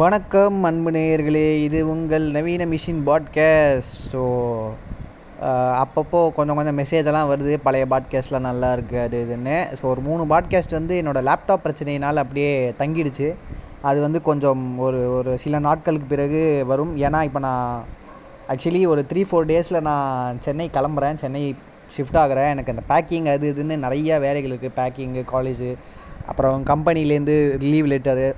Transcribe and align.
வணக்கம் 0.00 0.58
அன்பு 0.64 0.90
நேயர்களே 0.94 1.48
இது 1.64 1.78
உங்கள் 1.92 2.26
நவீன 2.34 2.66
மிஷின் 2.66 3.00
பாட்காஸ்ட். 3.08 3.96
ஸோ 4.12 4.20
அப்பப்போ 5.80 6.20
கொஞ்சம் 6.36 6.58
கொஞ்சம் 6.58 6.78
மெசேஜ் 6.80 7.08
எல்லாம் 7.10 7.30
வருது 7.30 7.54
பழைய 7.64 7.86
பாட்காஸ்ட்லாம் 7.90 8.46
நல்லா 8.48 8.68
இருக்குது 8.76 9.02
அது 9.06 9.16
இதுன்னு. 9.24 9.56
ஸோ 9.78 9.84
ஒரு 9.90 10.00
மூணு 10.00 10.24
பாட்காஸ்ட் 10.30 10.76
வந்து 10.78 10.94
என்னோடய 11.02 11.26
லேப்டாப் 11.28 11.64
பிரச்சனையினால் 11.64 12.20
அப்படியே 12.22 12.52
தங்கிடுச்சு. 12.78 13.28
அது 13.80 14.00
வந்து 14.00 14.20
கொஞ்சம் 14.28 14.62
ஒரு 14.78 15.00
ஒரு 15.16 15.34
சில 15.38 15.58
நாட்களுக்கு 15.58 16.08
பிறகு 16.14 16.40
வரும். 16.70 16.94
ஏன்னா 17.06 17.20
இப்போ 17.28 17.42
நான் 17.48 17.84
ஆக்சுவலி 18.54 18.82
ஒரு 18.92 19.04
த்ரீ 19.10 19.24
ஃபோர் 19.30 19.50
டேஸில் 19.52 19.86
நான் 19.90 20.40
சென்னை 20.46 20.68
கிளம்புறேன். 20.78 21.20
சென்னை 21.24 21.42
ஷிஃப்ட் 21.96 22.20
ஆகிறேன். 22.22 22.50
எனக்கு 22.54 22.74
அந்த 22.74 22.84
பேக்கிங் 22.92 23.28
அது 23.34 23.52
இதுன்னு 23.54 23.78
நிறையா 23.86 24.16
வேலைகள் 24.26 24.54
இருக்குது 24.54 24.78
பேக்கிங்கு 24.80 25.24
காலேஜு 25.34 25.70
அப்புறம் 26.26 26.64
கம்பெனிலேருந்து 26.72 27.36
லீவ் 27.70 27.90
லெட்டரு 27.92 28.30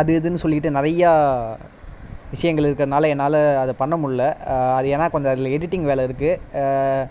அது 0.00 0.10
இதுன்னு 0.18 0.42
சொல்லிட்டு 0.42 0.70
நிறையா 0.78 1.10
விஷயங்கள் 2.34 2.66
இருக்கிறதுனால 2.68 3.08
என்னால் 3.14 3.40
அதை 3.62 3.72
பண்ண 3.80 3.94
முடில 4.02 4.24
அது 4.76 4.86
ஏன்னா 4.94 5.06
கொஞ்சம் 5.14 5.32
அதில் 5.32 5.54
எடிட்டிங் 5.56 5.88
வேலை 5.90 6.02
இருக்குது 6.08 7.08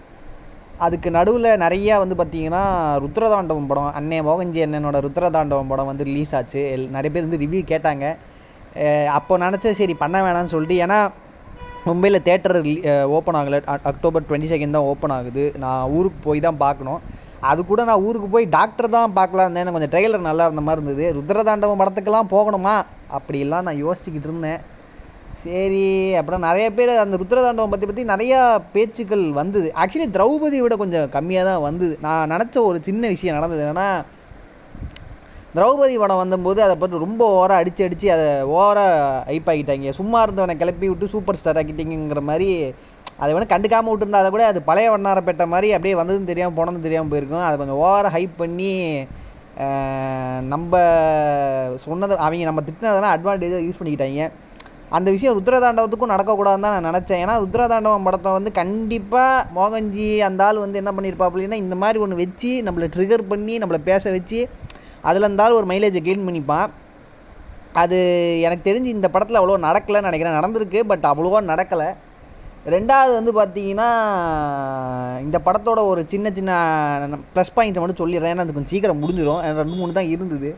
அதுக்கு 0.85 1.09
நடுவில் 1.15 1.49
நிறையா 1.63 1.95
வந்து 2.03 2.15
பார்த்திங்கன்னா 2.19 2.61
ருத்ரதாண்டவம் 3.03 3.67
படம் 3.71 3.89
அண்ணே 3.99 4.19
மோகன்ஜி 4.27 4.61
அண்ணனோட 4.65 4.99
ருத்ரதாண்டவம் 5.05 5.71
படம் 5.71 5.89
வந்து 5.91 6.07
ரிலீஸ் 6.09 6.31
ஆச்சு. 6.37 6.61
எல் 6.75 6.87
நிறைய 6.95 7.09
பேர் 7.15 7.27
வந்து 7.27 7.41
ரிவ்யூ 7.43 7.61
கேட்டாங்க. 7.71 8.05
அப்போ 9.17 9.33
நினச்சேன் 9.43 9.77
சரி 9.79 9.95
பண்ண 10.03 10.17
வேணாம்னு 10.25 10.53
சொல்லிட்டு 10.53 10.77
ஏன்னா 10.85 10.99
மும்பையில் 11.87 12.25
தேட்டர் 12.29 12.57
ஓப்பன் 13.17 13.37
ஆகலை. 13.39 13.59
அக்டோபர் 13.91 14.25
டுவெண்ட்டி 14.29 14.49
செகண்ட் 14.53 14.75
தான் 14.77 14.89
ஓப்பன் 14.91 15.15
ஆகுது. 15.17 15.45
நான் 15.63 15.91
ஊருக்கு 15.97 16.19
போய் 16.27 16.45
தான் 16.47 16.61
பார்க்கணும். 16.65 17.01
அது 17.49 17.61
கூட 17.69 17.81
நான் 17.89 18.03
ஊருக்கு 18.07 18.27
போய் 18.33 18.45
டாக்டர் 18.57 18.95
தான் 18.95 19.15
பார்க்கலாம் 19.19 19.45
இருந்தேன். 19.47 19.73
கொஞ்சம் 19.75 19.93
ட்ரெய்லர் 19.93 20.27
நல்லா 20.29 20.45
இருந்த 20.47 20.63
மாதிரி 20.65 20.81
இருந்தது. 20.81 21.05
ருத்ரதாண்டவம் 21.17 21.81
படத்துக்கெல்லாம் 21.81 22.31
போகணுமா? 22.35 22.75
அப்படிலாம் 23.17 23.67
நான் 23.67 23.81
யோசிச்சுக்கிட்டு 23.85 24.29
இருந்தேன். 24.31 24.61
சரி 25.43 25.85
அப்புறம் 26.19 26.45
நிறைய 26.47 26.67
பேர் 26.77 26.91
அந்த 27.03 27.17
ருத்ரதாண்டவம் 27.21 27.73
பற்றி 27.73 27.87
பற்றி 27.89 28.03
நிறையா 28.13 28.39
பேச்சுக்கள் 28.73 29.23
வந்தது. 29.39 29.69
ஆக்சுவலி 29.81 30.07
திரௌபதி 30.17 30.57
விட 30.63 30.75
கொஞ்சம் 30.81 31.07
கம்மியாக 31.15 31.47
தான் 31.49 31.63
வந்தது. 31.67 31.93
நான் 32.05 32.31
நினச்ச 32.33 32.55
ஒரு 32.69 32.79
சின்ன 32.89 33.07
விஷயம் 33.15 33.37
நடந்தது 33.37 33.63
என்னென்னா 33.65 33.89
திரௌபதி 35.55 35.95
படம் 36.01 36.21
வந்தபோது 36.21 36.59
அதை 36.65 36.75
பற்றி 36.81 37.03
ரொம்ப 37.05 37.23
ஓராக 37.39 37.61
அடித்து 37.61 37.85
அடித்து 37.85 38.07
அதை 38.15 38.27
ஓவராக 38.57 38.91
ஹைப் 39.29 39.49
ஆகிட்டாங்க. 39.53 39.89
சும்மா 39.97 40.19
இருந்தவனை 40.25 40.55
கிளப்பி 40.61 40.89
விட்டு 40.91 41.13
சூப்பர் 41.13 41.39
ஸ்டார் 41.39 41.59
ஆக்கிட்டீங்கிற 41.61 42.21
மாதிரி 42.29 42.49
அதை 43.21 43.29
வேணும் 43.33 43.51
கண்டுக்காமல் 43.53 43.91
விட்டுருந்தா 43.93 44.21
அதை 44.23 44.29
கூட 44.35 44.45
அது 44.51 44.59
பழைய 44.69 44.89
வண்ணாரப்பேட்டை 44.93 45.45
மாதிரி 45.53 45.67
அப்படியே 45.77 45.95
வந்ததும் 46.01 46.29
தெரியாமல் 46.31 46.57
போனதும் 46.59 46.85
தெரியாமல் 46.87 47.11
போயிருக்கும். 47.13 47.43
அதை 47.47 47.55
கொஞ்சம் 47.61 47.81
ஓவராக 47.87 48.13
ஹைப் 48.15 48.39
பண்ணி 48.43 48.71
நம்ம 50.53 50.73
சொன்னதை 51.83 52.13
அவங்க 52.25 52.47
நம்ம 52.49 52.63
திட்டினதெல்லாம் 52.67 53.15
அட்வான்டேஜாக 53.15 53.65
யூஸ் 53.65 53.79
பண்ணிக்கிட்டாங்க. 53.79 54.29
அந்த 54.97 55.09
விஷயம் 55.15 55.35
ருத்ரதாண்டவத்துக்கும் 55.37 56.11
நடக்கக்கூடாதுன்னு 56.13 56.65
தான் 56.65 56.75
நான் 56.75 56.89
நினச்சேன். 56.89 57.21
ஏன்னா 57.23 57.35
ருத்ரதாண்டவம் 57.43 58.07
படத்தை 58.07 58.31
வந்து 58.37 58.51
கண்டிப்பாக 58.59 59.45
மோகன்ஜி 59.57 60.07
அந்த 60.27 60.43
ஆள் 60.47 60.63
வந்து 60.63 60.79
என்ன 60.81 60.91
பண்ணியிருப்பாப்புலன்னா 60.97 61.59
இந்த 61.65 61.75
மாதிரி 61.83 62.01
ஒன்று 62.05 62.21
வச்சு 62.23 62.51
நம்மளை 62.67 62.87
ட்ரிகர் 62.95 63.29
பண்ணி 63.31 63.55
நம்மளை 63.63 63.79
பேச 63.89 64.03
வச்சு 64.17 64.39
அதில் 65.09 65.25
இருந்தாலும் 65.27 65.59
ஒரு 65.59 65.67
மைலேஜை 65.71 66.01
கெயின் 66.07 66.27
பண்ணிப்பான். 66.27 66.67
அது 67.81 67.97
எனக்கு 68.47 68.67
தெரிஞ்சு 68.69 68.89
இந்த 68.97 69.09
படத்தில் 69.13 69.39
அவ்வளோ 69.41 69.59
நடக்கலைன்னு 69.67 70.09
நினைக்கிறேன். 70.09 70.39
நடந்திருக்கு 70.39 70.79
பட் 70.91 71.05
அவ்வளோவா 71.11 71.41
நடக்கலை. 71.51 71.89
ரெண்டாவது 72.65 73.13
வந்து 73.13 73.31
பார்த்தீங்கன்னா 73.33 73.87
இந்த 75.21 75.37
படத்தோட 75.45 75.79
ஒரு 75.85 76.01
சின்ன 76.07 76.31
சின்ன 76.31 76.51
ப்ளஸ் 77.33 77.55
பாயிண்ட்ஸை 77.55 77.81
மட்டும் 77.81 78.01
சொல்லிடுறேன். 78.01 78.33
ஏன்னா 78.33 78.39
அது 78.39 78.53
கொஞ்சம் 78.53 78.65
சீக்கிரம் 78.65 79.01
முடிஞ்சிடும் 79.01 79.41
ரெண்டு 79.61 79.75
மூணு 79.75 79.93
தான் 79.93 80.05
இருந்தது. 80.07 80.51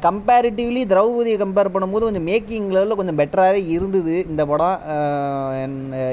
கம்பேரிட்டிவ்லி 0.00 0.82
திரௌபதியை 0.86 1.38
கம்பேர் 1.38 1.72
பண்ணும்போது 1.72 2.04
கொஞ்சம் 2.04 2.26
மேக்கிங் 2.26 2.70
லெவலில் 2.70 2.96
கொஞ்சம் 2.96 3.18
பெட்டராகவே 3.18 3.60
இருந்தது 3.68 4.24
இந்த 4.26 4.46
படம். 4.46 4.78
அஹ், 4.92 5.58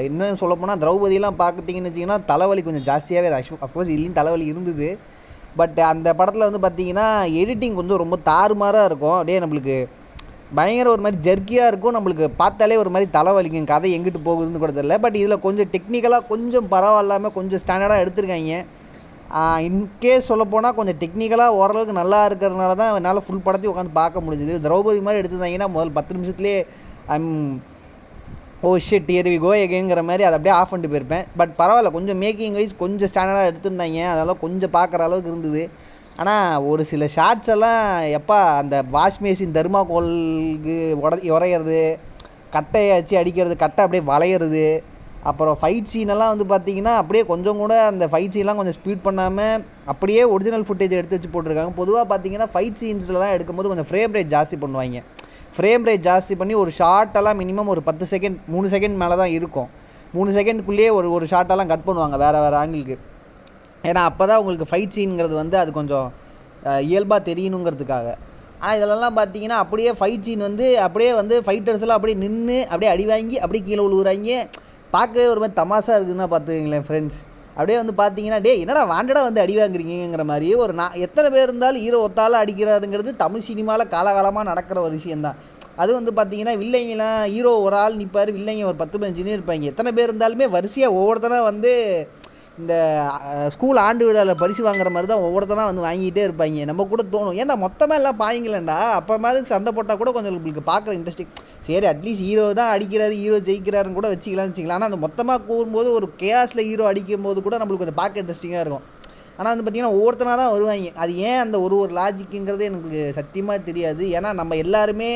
இன்னும் 0.02 0.36
சொல்லப்போனால் 0.36 0.78
திரௌபதியெல்லாம் 0.78 1.40
பார்த்துட்டிங்கன்னு 1.40 1.90
வச்சிங்கன்னா 1.90 2.24
தலைவலி 2.24 2.62
கொஞ்சம் 2.62 2.86
ஜாஸ்தியாகவே 2.86 3.30
அஃப்கோர்ஸ் 3.60 3.92
இதுலேயும் 3.94 4.12
தலைவலி 4.12 4.44
இருந்தது. 4.44 4.88
பட் 5.56 5.78
அந்த 5.86 6.14
படத்தில் 6.14 6.48
வந்து 6.48 6.60
பார்த்திங்கன்னா 6.60 7.08
எடிட்டிங் 7.40 7.74
கொஞ்சம் 7.74 7.96
ரொம்ப 7.96 8.18
தாறுமாறாக 8.24 8.84
இருக்கும். 8.84 9.14
அப்படியே 9.14 9.38
நம்மளுக்கு 9.38 9.76
பயங்கர 10.58 10.88
ஒரு 10.94 11.02
மாதிரி 11.04 11.18
ஜெர்க்கியாக 11.26 11.70
இருக்கும். 11.70 11.94
நம்மளுக்கு 11.96 12.26
பார்த்தாலே 12.42 12.78
ஒரு 12.82 12.90
மாதிரி 12.94 13.08
தலைவலிக்கும் 13.16 13.70
கதை 13.72 13.90
எங்கிட்டு 13.96 14.20
போகுதுன்னு 14.28 14.62
கூட 14.62 14.72
தெரியல. 14.78 14.98
பட் 15.04 15.18
இதில் 15.22 15.42
கொஞ்சம் 15.46 15.70
டெக்னிக்கலாக 15.74 16.28
கொஞ்சம் 16.32 16.68
பரவாயில்லாமல் 16.74 17.34
கொஞ்சம் 17.38 17.62
ஸ்டாண்டர்டாக 17.64 18.04
எடுத்திருக்காங்க. 18.04 18.62
இன்கேஸ் 19.66 20.30
சொல்லப்போனால் 20.30 20.74
கொஞ்சம் 20.78 20.98
டெக்னிக்கலாக 21.02 21.58
ஓரளவுக்கு 21.60 21.94
நல்லா 22.00 22.18
இருக்கிறதுனால 22.30 22.72
தான் 22.80 22.90
என்னால் 22.96 23.24
ஃபுல் 23.26 23.44
படத்தையும் 23.46 23.74
உட்காந்து 23.74 23.98
பார்க்க 24.00 24.24
முடிஞ்சுது. 24.26 24.56
திரௌபதி 24.66 25.00
மாதிரி 25.06 25.20
எடுத்திருந்தாங்கன்னா 25.22 25.68
முதல் 25.76 25.96
பத்து 25.98 26.16
நிமிஷத்துலேயே 26.16 26.58
I'm 27.16 27.30
oh 28.68 28.70
shit 28.86 29.08
here 29.12 29.30
go 29.44 29.52
எகேங்கிற 29.62 30.00
மாதிரி 30.08 30.24
அதை 30.26 30.36
அப்படியே 30.38 30.54
ஆஃப் 30.58 30.70
பண்ணிட்டு 30.72 30.92
போயிருப்பேன். 30.92 31.24
பட் 31.38 31.54
பரவாயில்ல 31.60 31.90
கொஞ்சம் 31.96 32.20
மேக்கிங் 32.24 32.56
வைஸ் 32.58 32.74
கொஞ்சம் 32.82 33.10
ஸ்டாண்டர்டாக 33.12 33.48
எடுத்திருந்தாங்க. 33.50 34.02
அதெல்லாம் 34.12 34.40
கொஞ்சம் 34.44 34.72
பார்க்குற 34.76 35.06
அளவுக்கு 35.06 35.32
இருந்தது. 35.32 35.62
ஆனால் 36.20 36.64
ஒரு 36.70 36.82
சில 36.92 37.04
ஷார்ட்ஸ் 37.16 37.52
எல்லாம் 37.54 37.84
எப்பா 38.18 38.38
அந்த 38.60 38.76
வாஷ் 38.94 39.20
மேஷின் 39.24 39.54
தர்மாக்கோலுக்கு 39.58 40.76
உட 41.04 41.12
உரையிறது 41.36 41.82
கட்டையை 42.56 42.90
வச்சு 42.96 43.14
அடிக்கிறது 43.20 43.54
கட்டை 43.62 43.82
அப்படியே 43.84 44.02
வளையிறது 44.10 44.64
அப்புறம் 45.30 45.56
ஃபைட் 45.60 45.90
சீனெல்லாம் 45.92 46.32
வந்து 46.32 46.46
பார்த்திங்கன்னா 46.52 46.94
அப்படியே 47.00 47.22
கொஞ்சம் 47.30 47.60
கூட 47.62 47.74
அந்த 47.90 48.04
ஃபைட் 48.12 48.34
சீன்லாம் 48.34 48.58
கொஞ்சம் 48.60 48.76
ஸ்பீட் 48.78 49.04
பண்ணாமல் 49.04 49.62
அப்படியே 49.92 50.22
ஒரிஜினல் 50.34 50.66
ஃபுட்டேஜ் 50.68 50.96
எடுத்து 50.98 51.16
வச்சு 51.16 51.30
போட்டிருக்காங்க. 51.34 51.72
பொதுவாக 51.80 52.06
பார்த்தீங்கன்னா 52.12 52.48
ஃபைட் 52.54 52.80
சீன்ஸ்லாம் 52.80 53.34
எடுக்கும்போது 53.36 53.70
கொஞ்சம் 53.72 53.88
ஃப்ரேம் 53.90 54.14
ரேட் 54.16 54.32
ஜாஸ்தி 54.34 54.58
பண்ணுவாங்க. 54.64 55.02
ஃப்ரேம் 55.56 55.86
ரேட் 55.88 56.04
ஜாஸ்தி 56.08 56.36
பண்ணி 56.40 56.56
ஒரு 56.62 56.72
ஷார்ட்டெல்லாம் 56.80 57.40
மினிமம் 57.42 57.70
ஒரு 57.74 57.82
பத்து 57.88 58.06
செகண்ட் 58.12 58.38
மூணு 58.54 58.68
செகண்ட் 58.74 58.98
மேலே 59.02 59.16
தான் 59.22 59.32
இருக்கும். 59.38 59.70
மூணு 60.16 60.30
செகண்டுக்குள்ளேயே 60.38 60.90
ஒரு 60.98 61.10
ஒரு 61.16 61.26
ஷார்ட்டெல்லாம் 61.32 61.72
கட் 61.72 61.86
பண்ணுவாங்க 61.88 62.16
வேறு 62.24 62.44
வேறு 62.44 62.58
ஆங்கிளுக்கு 62.62 62.96
ஏன்னா 63.84 64.02
அப்போ 64.10 64.24
தான் 64.26 64.40
உங்களுக்கு 64.42 64.66
ஃபைட் 64.70 64.94
சீனுங்கிறது 64.96 65.34
வந்து 65.34 65.56
அது 65.58 65.70
கொஞ்சம் 65.72 66.08
இயல்பாக 66.90 67.20
தெரியணுங்கிறதுக்காக. 67.30 68.08
ஆனால் 68.60 68.76
இதிலெல்லாம் 68.78 69.16
பார்த்தீங்கன்னா 69.18 69.56
அப்படியே 69.62 69.92
ஃபைட் 70.00 70.26
சீன் 70.26 70.44
வந்து 70.48 70.66
அப்படியே 70.86 71.12
வந்து 71.12 71.36
ஃபைட்டர்ஸ்லாம் 71.46 71.98
அப்படியே 71.98 72.18
நின்று 72.18 72.58
அப்படியே 72.70 72.90
அடி 72.92 73.04
வாங்கி 73.04 73.36
அப்படியே 73.38 73.62
கீழே 73.64 73.82
விழுகுறாங்க 73.86 74.34
பார்க்கவே 74.92 75.26
ஒரு 75.26 75.40
மாதிரி 75.40 75.56
தமாஷா 75.62 75.94
இருக்குதுன்னா 75.96 76.28
பார்த்துக்கங்களேன் 76.34 76.86
ஃப்ரெண்ட்ஸ் 76.88 77.20
அப்படியே 77.56 77.78
வந்து 77.78 77.94
பார்த்தீங்கன்னா 78.02 78.38
டே 78.40 78.52
என்னடா 78.60 78.82
வாண்டடாக 78.84 79.24
வந்து 79.24 79.40
அடி 79.40 79.54
வாங்குறீங்கிற 79.58 80.24
மாதிரி 80.24 80.48
ஒரு 80.54 80.72
நான் 80.72 80.94
எத்தனை 80.96 81.28
பேர் 81.30 81.48
இருந்தாலும் 81.48 81.82
ஹீரோ 81.82 81.98
ஒத்தால 82.06 82.38
அடிக்கிறாருங்கிறது 82.44 83.10
தமிழ் 83.16 83.40
சினிமாவில் 83.40 83.88
காலகாலமாக 83.88 84.48
நடக்கிற 84.48 84.80
ஒரு 84.80 84.94
விஷயந்தான் 84.94 85.38
அது 85.76 85.90
வந்து 85.94 86.12
பார்த்தீங்கன்னா 86.12 86.54
வில்லைங்கெல்லாம் 86.58 87.20
ஹீரோ 87.24 87.52
ஒரு 87.62 87.76
ஆள் 87.76 87.94
நிற்பார் 87.94 88.30
வில்லைங்க 88.30 88.64
ஒரு 88.64 88.76
பத்து 88.76 88.96
பதினஞ்சு 88.98 89.36
இருப்பாங்க 89.36 89.64
எத்தனை 89.64 89.92
பேர் 89.92 90.10
இருந்தாலுமே 90.10 90.48
வரிசையாக 90.48 90.96
ஒவ்வொருத்தராக 90.98 91.44
வந்து 91.44 91.72
இந்த 92.60 92.74
ஸ்கூல் 93.52 93.78
ஆண்டு 93.84 94.06
விழாவில் 94.06 94.40
பரிசு 94.40 94.62
வாங்குற 94.66 94.88
மாதிரி 94.94 95.08
தான் 95.10 95.22
ஒவ்வொருத்தனா 95.26 95.62
வந்து 95.68 95.84
வாங்கிட்டே 95.86 96.22
இருப்பாங்க. 96.26 96.64
நம்ம 96.70 96.84
கூட 96.90 97.02
தோணும். 97.12 97.36
ஏன்னா 97.42 97.54
மொத்தமாக 97.62 98.00
எல்லாம் 98.00 98.18
பாய்ங்களேண்டா 98.22 98.76
அப்போ 98.96 99.14
மாதிரி 99.24 99.48
சண்டை 99.52 99.70
போட்டால் 99.76 100.00
கூட 100.00 100.10
கொஞ்சம் 100.16 100.34
உங்களுக்கு 100.38 100.64
பார்க்குற 100.70 100.94
இன்ட்ரெஸ்டிங் 100.98 101.30
சரி 101.68 101.88
அட்லீஸ்ட் 101.92 102.24
ஹீரோ 102.28 102.44
தான் 102.58 102.72
அடிக்கிறாரு 102.74 103.14
ஹீரோ 103.22 103.38
ஜெயிக்கிறாருன்னு 103.48 103.98
கூட 104.00 104.08
வச்சுக்கலாம்னு 104.14 104.52
வச்சுக்கலாம் 104.52 104.78
ஆனால் 104.80 104.90
அந்த 104.90 105.00
மொத்தமாக 105.06 105.42
கூறும்போது 105.48 105.88
ஒரு 105.98 106.08
கேஆஸில் 106.22 106.62
ஹீரோ 106.68 106.86
அடிக்கும் 106.90 107.26
போது 107.28 107.46
கூட 107.46 107.56
நம்மளுக்கு 107.62 107.84
கொஞ்சம் 107.84 108.00
பார்க்க 108.02 108.22
இன்ட்ரெஸ்டிங்காக 108.24 108.64
இருக்கும். 108.64 108.84
ஆனால் 109.38 109.50
வந்து 109.52 109.64
பார்த்திங்கன்னா 109.64 109.96
ஒவ்வொருத்தனாக 109.98 110.36
தான் 110.42 110.52
வருவாங்க. 110.56 110.92
அது 111.04 111.14
ஏன் 111.28 111.40
அந்த 111.44 111.56
ஒரு 111.66 111.76
ஒரு 111.84 111.94
லாஜிக்குங்கிறது 112.00 112.66
எனக்கு 112.70 113.00
சத்தியமாக 113.20 113.66
தெரியாது. 113.70 114.04
ஏன்னா 114.18 114.32
நம்ம 114.42 114.58
எல்லாருமே 114.66 115.10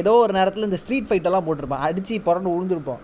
ஏதோ 0.00 0.14
ஒரு 0.24 0.32
நேரத்தில் 0.38 0.68
இந்த 0.70 0.78
ஸ்ட்ரீட் 0.84 1.10
ஃபைட்டெல்லாம் 1.10 1.46
போட்டிருப்பேன் 1.46 1.84
அடித்து 1.88 2.16
புரண்டு 2.30 2.54
விழுந்திருப்போம் 2.54 3.02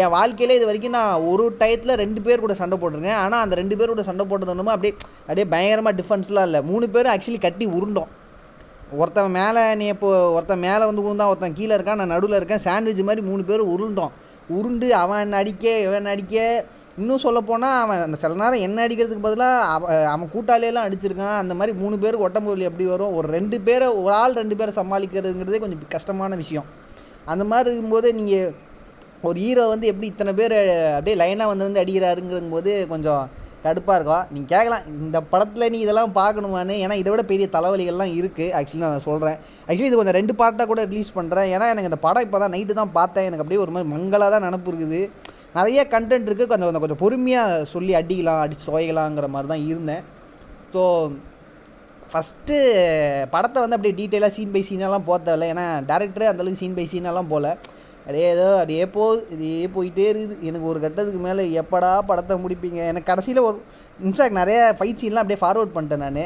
என் 0.00 0.12
வாழ்க்கையிலே 0.14 0.56
இது 0.58 0.66
வரைக்கும் 0.68 0.96
நான் 0.96 1.24
ஒரு 1.30 1.44
டயத்தில் 1.60 2.00
ரெண்டு 2.02 2.20
பேர் 2.26 2.42
கூட 2.44 2.54
சண்டை 2.60 2.76
போட்டிருக்கேன். 2.80 3.20
ஆனால் 3.24 3.42
அந்த 3.44 3.54
ரெண்டு 3.60 3.76
பேர் 3.78 3.92
கூட 3.92 4.02
சண்டை 4.08 4.24
போட்டது 4.30 4.52
அப்படியே 4.74 4.94
அப்படியே 5.26 5.46
பயங்கரமாக 5.54 5.94
டிஃபென்ஸ்லாம் 6.00 6.46
இல்லை. 6.48 6.60
மூணு 6.72 6.86
பேரும் 6.94 7.12
ஆக்சுவலி 7.14 7.40
கட்டி 7.46 7.66
உருண்டோம். 7.78 8.10
ஒருத்தன் 9.00 9.34
மேலே 9.38 9.62
நீ 9.80 9.84
இப்போ 9.94 10.08
ஒருத்தன் 10.36 10.62
மேலே 10.66 10.84
வந்து 10.88 11.02
விழுந்தான் 11.04 11.30
ஒருத்தன் 11.32 11.58
கீழே 11.58 11.72
இருக்கான் 11.76 12.00
நான் 12.00 12.14
நடுவில் 12.14 12.38
இருக்கேன். 12.38 12.62
சாண்ட்விச் 12.66 13.08
மாதிரி 13.08 13.22
மூணு 13.28 13.42
பேர் 13.50 13.62
உருண்டோம். 13.74 14.12
உருண்டு 14.56 14.86
அவன் 15.02 15.22
என்ன 15.24 15.36
அடிக்க 15.42 15.64
இவன் 15.86 16.10
அடிக்க 16.14 16.34
இன்னும் 17.00 17.22
சொல்லப்போனால் 17.24 17.76
அவன் 17.82 18.02
அந்த 18.06 18.16
சில 18.22 18.34
நேரம் 18.40 18.64
என்ன 18.66 18.78
அடிக்கிறதுக்கு 18.86 19.26
பதிலாக 19.26 19.68
அவன் 19.74 20.02
அவன் 20.14 20.32
கூட்டாளியெல்லாம் 20.34 20.86
அடிச்சிருக்கான். 20.88 21.38
அந்த 21.42 21.54
மாதிரி 21.58 21.72
மூணு 21.82 21.96
பேருக்கு 22.02 22.26
ஒட்டம்பொருள் 22.26 22.68
எப்படி 22.70 22.86
வரும்? 22.94 23.14
ஒரு 23.18 23.28
ரெண்டு 23.36 23.58
பேரை 23.68 23.86
ஒரு 24.02 24.12
ஆள் 24.22 24.36
ரெண்டு 24.40 24.58
பேரை 24.60 24.72
சமாளிக்கிறதுங்கிறதே 24.80 25.62
கொஞ்சம் 25.64 25.82
கஷ்டமான 25.96 26.36
விஷயம். 26.42 26.68
அந்த 27.32 27.46
மாதிரி 27.52 27.68
இருக்கும்போது 27.70 28.10
நீங்கள் 28.20 28.52
ஒரு 29.28 29.38
ஹீரோ 29.44 29.64
வந்து 29.72 29.86
எப்படி 29.92 30.06
இத்தனை 30.12 30.32
பேர் 30.40 30.54
அப்படியே 30.96 31.16
லைனாக 31.22 31.50
வந்து 31.52 31.66
வந்து 31.68 31.82
அடிக்கிறாருங்கும் 31.82 32.54
போது 32.54 32.72
கொஞ்சம் 32.92 33.24
கடுப்பாக 33.64 33.96
இருக்கும். 33.98 34.24
நீங்கள் 34.34 34.52
கேட்கலாம் 34.52 34.86
இந்த 34.92 35.18
படத்தில் 35.32 35.70
நீ 35.72 35.78
இதெல்லாம் 35.84 36.14
பார்க்கணுமான்னு? 36.20 36.76
ஏன்னா 36.84 36.94
இதை 37.00 37.10
விட 37.12 37.22
பெரிய 37.32 37.46
தலைவலிகள்லாம் 37.56 38.14
இருக்குது 38.20 38.54
ஆக்சுவலி 38.58 38.82
நான் 38.84 39.04
சொல்கிறேன் 39.08 39.36
ஆக்சுவலி 39.66 39.90
இது 39.90 39.98
கொஞ்சம் 40.00 40.16
ரெண்டு 40.18 40.34
பார்ட்டாக 40.40 40.66
கூட 40.70 40.82
ரிலீஸ் 40.92 41.10
பண்ணுறேன் 41.18 41.50
ஏன்னா 41.54 41.66
எனக்கு 41.72 41.90
இந்த 41.90 42.00
படம் 42.06 42.24
இப்போ 42.26 42.38
தான் 42.44 42.52
நைட்டு 42.54 42.78
தான் 42.80 42.92
பார்த்தேன். 42.98 43.26
எனக்கு 43.28 43.44
அப்படியே 43.44 43.60
ஒரு 43.64 43.74
மாதிரி 43.74 43.88
மங்களாக 43.94 44.30
தான் 44.34 44.44
நினப்பு 44.46 44.70
இருக்குது. 44.72 45.02
நிறைய 45.58 45.80
கண்டென்ட் 45.94 46.26
இருக்குது 46.28 46.50
கொஞ்சம் 46.52 46.68
கொஞ்சம் 46.68 46.84
கொஞ்சம் 46.84 47.02
பொறுமையாக 47.04 47.68
சொல்லி 47.74 47.94
அடிக்கலாம் 48.00 48.42
அடிச்சு 48.44 48.66
துவைக்கலாங்கிற 48.70 49.28
மாதிரி 49.34 49.50
தான் 49.52 49.64
இருந்தேன். 49.70 50.02
ஸோ 50.74 50.82
ஃபஸ்ட்டு 52.12 52.56
படத்தை 53.34 53.58
வந்து 53.64 53.76
அப்படியே 53.76 53.94
டீட்டெயிலாக 54.00 54.32
சீன் 54.38 54.52
பை 54.54 54.62
சீனெல்லாம் 54.70 55.06
போத்தவில்லை. 55.10 55.46
ஏன்னா 55.52 55.66
டேரக்டரே 55.90 56.26
அந்தளவுக்கு 56.30 56.62
சீன் 56.62 56.76
பை 56.78 56.86
சீனெல்லாம் 56.94 57.30
போகல. 57.34 57.52
அப்படியே 58.04 58.28
ஏதோ 58.34 58.46
அப்படியே 58.60 58.84
போகுது 58.96 59.20
இதே 59.34 59.66
போயிட்டே 59.74 60.06
இருக்குது. 60.12 60.36
எனக்கு 60.48 60.66
ஒரு 60.70 60.78
கட்டத்துக்கு 60.84 61.20
மேலே 61.26 61.42
எப்படா 61.60 61.90
படத்தை 62.08 62.36
முடிப்பீங்க? 62.44 62.78
எனக்கு 62.92 63.10
கடைசியில் 63.10 63.46
ஒரு 63.48 63.58
இன்ஃபேக்ட் 64.06 64.38
நிறைய 64.40 64.60
ஃபைட் 64.78 65.00
சீன்லாம் 65.02 65.24
அப்படியே 65.24 65.42
ஃபார்வர்ட் 65.42 65.74
பண்ணிட்டேன் 65.76 66.02
நான். 66.04 66.18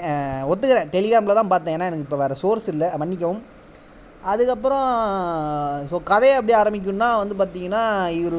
ஒத்துக்கிறேன். 0.53 0.89
டெலிகிராமில் 0.95 1.39
தான் 1.41 1.53
பார்த்தேன். 1.53 1.75
ஏன்னா 1.77 1.89
எனக்கு 1.91 2.07
இப்போ 2.07 2.19
வேறு 2.23 2.41
சோர்ஸ் 2.45 2.69
இல்லை. 2.75 2.89
மன்னிக்கவும். 3.03 3.43
அதுக்கப்புறம் 4.33 4.87
ஸோ 5.91 5.97
கதையை 6.13 6.37
அப்படியே 6.39 6.57
ஆரம்பிக்கும்னா 6.61 7.11
வந்து 7.23 7.35
பார்த்தீங்கன்னா 7.41 7.83
இவர் 8.21 8.39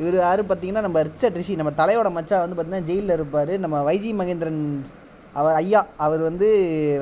இவர் 0.00 0.16
யார் 0.24 0.40
பார்த்தீங்கன்னா 0.50 0.82
நம்ம 0.86 0.98
ரிச்சர்ட் 1.08 1.38
ரிஷி 1.40 1.54
நம்ம 1.60 1.72
தலையோட 1.80 2.08
மச்சா 2.16 2.36
வந்து 2.42 2.56
பார்த்தீங்கன்னா 2.56 2.88
ஜெயிலில் 2.90 3.16
இருப்பார். 3.18 3.52
நம்ம 3.64 3.76
வைஜி 3.88 4.10
மகேந்திரன் 4.20 4.60
அவர் 5.40 5.56
ஐயா 5.60 5.80
அவர் 6.04 6.22
வந்து 6.28 6.48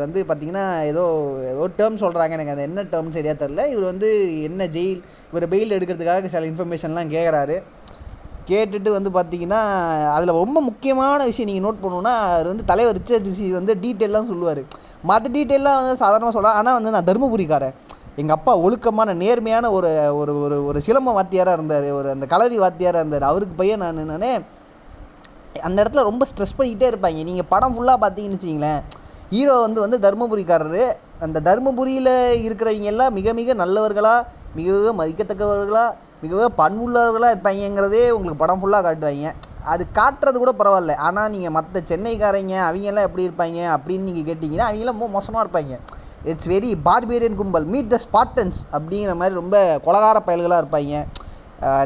வந்து 0.03 0.19
பார்த்திங்கன்னா 0.29 0.65
ஏதோ 0.91 1.05
ஏதோ 1.53 1.65
டேர்ம் 1.79 2.01
சொல்கிறாங்க 2.03 2.37
எனக்கு. 2.37 2.55
அது 2.55 2.67
என்ன 2.69 2.85
டேர்ம் 2.93 3.15
சரியாக 3.17 3.37
தெரில 3.43 3.65
இவர் 3.73 3.91
வந்து 3.93 4.11
என்ன 4.49 4.67
ஜெயில் 4.77 5.01
இவர் 5.31 5.47
பெயில் 5.53 5.77
எடுக்கிறதுக்காக 5.77 6.31
சில 6.35 6.47
இன்ஃபர்மேஷன்லாம் 6.53 7.13
கேட்குறாரு 7.15 7.57
கேட்டுட்டு 8.51 8.91
வந்து 8.97 9.11
பார்த்தீங்கன்னா 9.17 9.61
அதில் 10.15 10.39
ரொம்ப 10.43 10.59
முக்கியமான 10.69 11.19
விஷயம் 11.31 11.49
நீங்கள் 11.51 11.67
நோட் 11.67 11.83
பண்ணணுன்னா 11.83 12.13
அவர் 12.31 12.49
வந்து 12.53 12.65
தலைவர் 12.71 12.97
ரிச்சர்ட் 12.99 13.29
ரிஷி 13.31 13.49
வந்து 13.59 13.73
டீட்டெயிலாம் 13.83 14.31
சொல்லுவார். 14.31 14.63
மற்ற 15.11 15.27
டீட்டெயிலாம் 15.37 15.79
வந்து 15.81 16.01
சாதாரணமாக 16.03 16.35
சொல்லலாம் 16.37 16.59
ஆனால் 16.61 16.77
வந்து 16.79 16.95
நான் 16.95 17.09
தருமபுரிக்காரன். 17.11 17.77
எங்கள் 18.21 18.37
அப்பா 18.37 18.53
ஒழுக்கமான 18.65 19.15
நேர்மையான 19.21 19.67
ஒரு 19.77 19.91
ஒரு 20.21 20.33
ஒரு 20.45 20.57
ஒரு 20.71 20.79
சிலம்ப 20.87 21.13
வாத்தியாராக 21.19 21.59
இருந்தார். 21.59 21.87
ஒரு 21.99 22.09
அந்த 22.15 22.27
கலரி 22.33 22.59
வாத்தியாராக 22.65 23.03
இருந்தார். 23.03 23.29
அவருக்கு 23.31 23.55
பையன் 23.61 23.83
நான் 23.85 24.03
நானே. 24.13 24.33
அந்த 25.69 25.77
இடத்துல 25.83 26.03
ரொம்ப 26.11 26.27
ஸ்ட்ரெஸ் 26.31 26.57
பண்ணிக்கிட்டே 26.59 26.91
இருப்பாங்க. 26.93 27.23
நீங்கள் 27.31 27.49
படம் 27.53 27.77
ஃபுல்லாக 27.77 27.99
பார்த்தீங்கன்னு 28.05 28.39
வச்சிங்களேன் 28.39 28.83
ஹீரோ 29.35 29.55
வந்து 29.67 29.81
வந்து 29.85 29.99
தருமபுரிக்காரரு. 30.05 30.85
அந்த 31.25 31.39
தருமபுரியில் 31.49 32.13
இருக்கிறவங்க 32.47 32.93
எல்லாம் 32.93 33.17
மிக 33.19 33.33
மிக 33.41 33.55
நல்லவர்களாக 33.63 34.27
மிக 34.59 34.93
மதிக்கத்தக்கவர்களாக 35.01 35.91
மிக 36.23 36.49
பண்புள்ளவர்களாக 36.63 37.35
இருப்பாங்கங்கிறதே 37.35 38.03
உங்களுக்கு 38.17 38.43
படம் 38.43 38.61
ஃபுல்லாக 38.63 38.83
காட்டுவாங்க. 38.87 39.31
அது 39.73 39.83
காட்டுறது 39.99 40.37
கூட 40.43 40.53
பரவாயில்ல. 40.59 40.93
ஆனால் 41.07 41.31
நீங்கள் 41.35 41.55
மற்ற 41.57 41.81
சென்னைக்காரங்க 41.91 42.55
அவங்கெல்லாம் 42.67 43.07
எப்படி 43.09 43.27
இருப்பாங்க 43.29 43.59
அப்படின்னு 43.77 44.09
நீங்கள் 44.09 44.29
கேட்டிங்கன்னா 44.29 44.67
அவங்கெல்லாம் 44.69 44.99
ரொம்ப 44.99 45.09
மோசமாக 45.17 45.45
இருப்பாங்க. 45.45 45.75
இட்ஸ் 46.31 46.51
வெரி 46.53 46.71
பார்பேரியன் 46.89 47.39
கும்பல். 47.41 47.67
மீட் 47.73 47.93
த 47.95 47.99
ஸ்பாட்டன்ஸ் 48.07 48.61
அப்படிங்கிற 48.77 49.15
மாதிரி 49.21 49.41
ரொம்ப 49.41 49.57
கொலகார 49.87 50.19
பயல்களாக 50.29 50.63
இருப்பாங்க. 50.63 51.05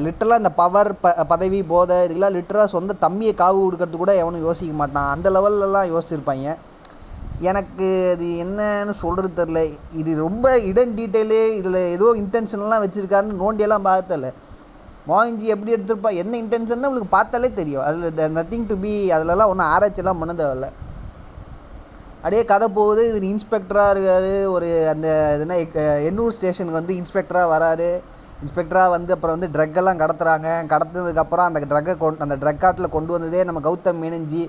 லிட்டரலாக 0.04 0.42
இந்த 0.42 0.50
பவர் 0.60 0.90
ப 1.04 1.12
பதவி 1.30 1.60
போதை 1.70 1.96
இதுக்கெல்லாம் 2.04 2.36
லிட்டரலாக 2.36 2.70
சொந்த 2.76 2.96
தம்பியை 3.04 3.32
காவு 3.40 3.58
கொடுக்கறது 3.62 3.98
கூட 4.02 4.12
எவனும் 4.22 4.44
யோசிக்க 4.48 4.74
மாட்டான். 4.80 5.08
அந்த 5.14 5.30
லெவல்லலாம் 5.36 5.90
யோசிச்சிருப்பாங்க. 5.92 6.48
எனக்கு 7.50 7.86
அது 8.14 8.26
என்னன்னு 8.44 8.94
சொல்கிறது 9.02 9.34
தெரில 9.38 9.60
இது 10.00 10.10
ரொம்ப 10.24 10.52
இடன் 10.70 10.94
டீட்டெயிலு 10.98 11.38
இதில் 11.60 11.80
ஏதோ 11.94 12.06
இன்டென்ஷன்லாம் 12.22 12.84
வச்சுருக்காருன்னு 12.84 13.40
நோண்டியெல்லாம் 13.42 13.88
பார்த்தல. 13.90 14.30
மோகன்ஜி 15.08 15.46
எப்படி 15.52 15.74
எடுத்திருப்பா 15.76 16.10
என்ன 16.22 16.34
இன்டென்ஷன் 16.42 16.86
உங்களுக்கு 16.88 17.14
பார்த்தாலே 17.16 17.48
தெரியும். 17.60 17.84
அதில் 17.88 18.36
நத்திங் 18.38 18.66
டு 18.68 18.76
பி 18.84 18.92
அதிலலாம் 19.16 19.52
ஒன்றும் 19.52 19.72
ஆராய்ச்சியெல்லாம் 19.74 20.20
பண்ண 20.22 20.34
தேவையில்ல. 20.40 20.68
அப்படியே 22.18 22.44
கதை 22.50 22.68
போகுது 22.76 23.02
இது 23.08 23.26
இன்ஸ்பெக்டராக 23.32 23.94
இருக்கார் 23.94 24.30
ஒரு 24.56 24.68
அந்த 24.92 25.08
இதுனா 25.38 25.56
எண்ணூர் 26.08 26.36
ஸ்டேஷனுக்கு 26.36 26.80
வந்து 26.80 26.94
இன்ஸ்பெக்டராக 27.00 27.50
வராரு. 27.54 27.90
இன்ஸ்பெக்டராக 28.44 28.94
வந்து 28.96 29.12
அப்புறம் 29.16 29.34
வந்து 29.36 29.50
ட்ரக்கெல்லாம் 29.56 30.00
கடத்துறாங்க. 30.02 30.48
கடத்துனதுக்கப்புறம் 30.72 31.48
அந்த 31.48 31.60
ட்ரக்கை 31.72 31.96
கொண்டு 32.04 32.24
அந்த 32.26 32.36
ட்ரக் 32.42 32.62
காட்டில் 32.64 32.94
கொண்டு 32.96 33.12
வந்ததே 33.16 33.42
நம்ம 33.48 33.62
கௌதம் 33.68 34.00
மேனன்ஜி 34.04 34.42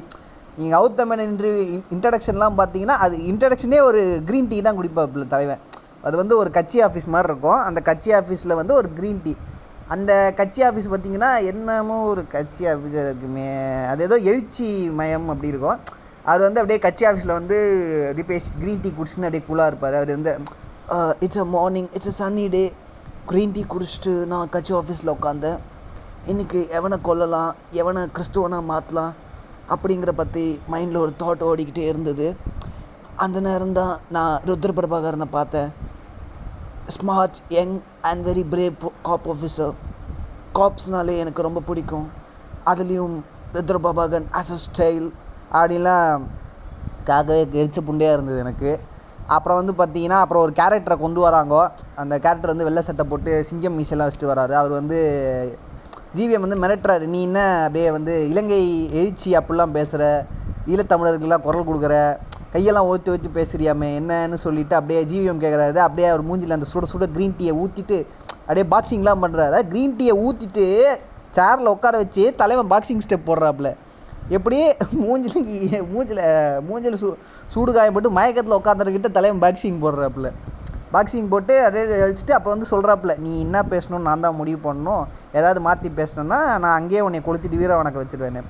நீங்கள் 0.57 0.75
கௌதம் 0.77 1.09
மேனன் 1.11 1.29
இன்டர்வியூ 1.31 1.63
இன்ட்ரடக்ஷன்லாம் 1.95 2.57
பார்த்தீங்கன்னா 2.59 2.97
அது 3.05 3.15
இன்ட்ரடக்ஷனே 3.31 3.79
ஒரு 3.87 4.01
க்ரீன் 4.27 4.49
டீ 4.51 4.57
தான் 4.67 4.77
குடிப்பாப்புல 4.79 5.25
தலைவன். 5.33 5.61
அது 6.07 6.15
வந்து 6.21 6.35
ஒரு 6.41 6.49
கட்சி 6.57 6.77
ஆஃபீஸ் 6.87 7.07
மாதிரி 7.13 7.29
இருக்கும். 7.31 7.59
அந்த 7.67 7.79
கட்சி 7.89 8.11
ஆஃபீஸில் 8.19 8.55
வந்து 8.59 8.73
ஒரு 8.79 8.89
க்ரீன் 8.97 9.21
டீ 9.25 9.33
அந்த 9.93 10.11
கட்சி 10.39 10.61
ஆஃபீஸ் 10.67 10.87
பார்த்தீங்கன்னா 10.91 11.31
என்னமோ 11.51 11.97
ஒரு 12.11 12.21
கட்சி 12.35 12.63
ஆஃபீஸர் 12.73 13.07
இருக்குமே. 13.09 13.49
அது 13.91 14.03
ஏதோ 14.07 14.17
எழுச்சி 14.31 14.67
மயம் 14.99 15.27
அப்படி 15.33 15.51
இருக்கும். 15.53 15.79
அவர் 16.29 16.45
வந்து 16.47 16.61
அப்படியே 16.61 16.79
கட்சி 16.85 17.03
ஆஃபீஸில் 17.09 17.35
வந்து 17.39 17.57
அப்படியே 18.07 18.27
பேசி 18.31 18.49
க்ரீன் 18.61 18.81
டீ 18.85 18.91
குடிச்சுன்னு 18.99 19.27
அப்படியே 19.29 19.45
கூலாக 19.49 19.71
இருப்பார். 19.71 19.97
அவர் 19.99 20.11
வந்து 20.17 20.33
it's 21.25 21.41
a 21.43 21.47
morning 21.57 21.89
it's 21.97 22.11
a 22.13 22.15
sunny 22.21 22.45
day 22.55 22.63
green 23.29 23.53
tea 23.57 23.61
குடிச்சிட்டு 23.73 24.13
நான் 24.31 24.51
கட்சி 24.55 24.73
ஆஃபீஸில் 24.79 25.13
உட்காந்தேன் 25.17 25.59
இன்றைக்கி 26.31 26.59
எவனை 26.77 26.97
கொல்லலாம்? 27.09 27.51
எவனை 27.81 28.03
கிறிஸ்துவனை 28.15 28.59
மாற்றலாம் 28.71 29.13
அப்படிங்கிற 29.73 30.11
பற்றி 30.21 30.45
மைண்டில் 30.73 31.03
ஒரு 31.05 31.13
தாட் 31.21 31.43
ஓடிக்கிட்டே 31.49 31.85
இருந்தது. 31.91 32.27
அந்த 33.23 33.37
நேரம் 33.47 33.75
தான் 33.79 33.93
நான் 34.15 34.35
ருத்ர 34.47 34.71
பிரபாகரனை 34.79 35.27
பார்த்தேன். 35.37 35.69
Smart 36.95 37.39
young 37.57 37.75
and 38.09 38.23
very 38.29 38.43
brave 38.53 38.75
cop 39.09 39.27
officer 39.33 39.73
காப்ஸ்னாலே 40.59 41.15
எனக்கு 41.23 41.47
ரொம்ப 41.47 41.61
பிடிக்கும். 41.69 42.07
அதுலேயும் 42.71 43.15
Rudra 43.55 43.77
Prabhakaran 43.85 44.27
as 44.39 44.51
a 44.57 44.59
style 44.65 45.07
அப்படின்லாம் 45.57 46.25
காக்கவே 47.09 47.41
எரிச்ச 47.61 47.79
புண்டையாக 47.87 48.17
இருந்தது 48.17 48.39
எனக்கு. 48.45 48.71
அப்புறம் 49.35 49.59
வந்து 49.59 49.73
பார்த்தீங்கன்னா 49.79 50.17
அப்புறம் 50.23 50.43
ஒரு 50.45 50.53
கேரக்டரை 50.59 50.95
கொண்டு 51.03 51.19
வராங்க. 51.27 51.55
அந்த 52.01 52.13
கேரக்டர் 52.23 52.53
வந்து 52.53 52.67
வெள்ளை 52.67 52.81
சட்டை 52.87 53.05
போட்டு 53.11 53.31
சிங்கம் 53.49 53.75
மீசெல்லாம் 53.77 54.09
வச்சுட்டு 54.09 54.31
வராரு. 54.33 54.53
அவர் 54.61 54.73
வந்து 54.79 54.99
ஜிவிஎம் 56.17 56.45
வந்து 56.45 56.61
மிரட்டுறாரு. 56.63 57.05
நீ 57.13 57.19
என்ன 57.29 57.39
அப்படியே 57.65 57.87
வந்து 57.97 58.13
இலங்கை 58.31 58.59
எழுச்சி 58.99 59.29
அப்படிலாம் 59.37 59.75
பேசுகிற 59.77 60.03
ஈழத்தமிழர்கள்லாம் 60.73 61.45
குரல் 61.47 61.67
கொடுக்குற 61.69 61.95
கையெல்லாம் 62.53 62.89
ஊற்றி 62.91 63.11
ஊற்றி 63.13 63.29
பேசுறியாமே 63.37 63.87
என்னன்னு 63.99 64.37
சொல்லிட்டு 64.43 64.75
அப்படியே 64.79 65.01
ஜிவிஎம் 65.11 65.41
கேட்குறாரு 65.43 65.79
அப்படியே 65.87 66.07
அவர் 66.11 66.23
மூஞ்சில் 66.27 66.55
அந்த 66.57 66.67
சுட 66.73 66.85
சுட 66.91 67.07
க்ரீன் 67.15 67.35
டீயை 67.39 67.53
ஊற்றிட்டு 67.63 67.97
அப்படியே 68.47 68.65
பாக்ஸிங்லாம் 68.73 69.23
பண்ணுறாரு 69.23 69.59
க்ரீன் 69.71 69.97
டீயை 69.99 70.15
ஊற்றிட்டு 70.25 70.65
சேரில் 71.37 71.73
உட்கார 71.73 71.95
வச்சு 72.03 72.23
தலைவன் 72.41 72.69
பாக்ஸிங் 72.73 73.03
ஸ்டெப் 73.05 73.27
போடுறாப்புல. 73.29 73.69
எப்படி? 74.37 74.59
மூஞ்சில் 75.05 75.41
மூஞ்சில் 75.93 76.21
மூஞ்சில் 76.67 76.95
சூ 77.01 77.09
சூடு 77.53 77.73
காயம் 77.73 77.95
போட்டு 77.95 78.11
மயக்கத்தில் 78.17 78.59
உட்காந்துருக்கிட்ட 78.59 79.09
தலைவன் 79.17 79.41
பாக்ஸிங் 79.43 79.81
போடுறாப்புல. 79.85 80.29
பாக்ஸிங் 80.95 81.31
போட்டு 81.33 81.55
அப்படியே 81.65 82.01
அழிச்சிட்டு 82.05 82.35
அப்போ 82.37 82.49
வந்து 82.53 82.71
சொல்கிறாப்புல 82.73 83.15
நீ 83.25 83.31
என்ன 83.45 83.63
பேசணும்னு 83.73 84.07
நான் 84.09 84.25
தான் 84.27 84.39
முடிவு 84.41 84.59
பண்ணணும். 84.67 85.03
ஏதாவது 85.39 85.61
மாற்றி 85.67 85.91
பேசினேன்னா 86.01 86.39
நான் 86.63 86.77
அங்கேயே 86.79 87.03
உன்னை 87.07 87.21
கொளுத்திட்டு 87.27 87.61
வீர 87.63 87.77
வணக்கம் 87.81 88.03
வச்சுருவேன் 88.03 88.47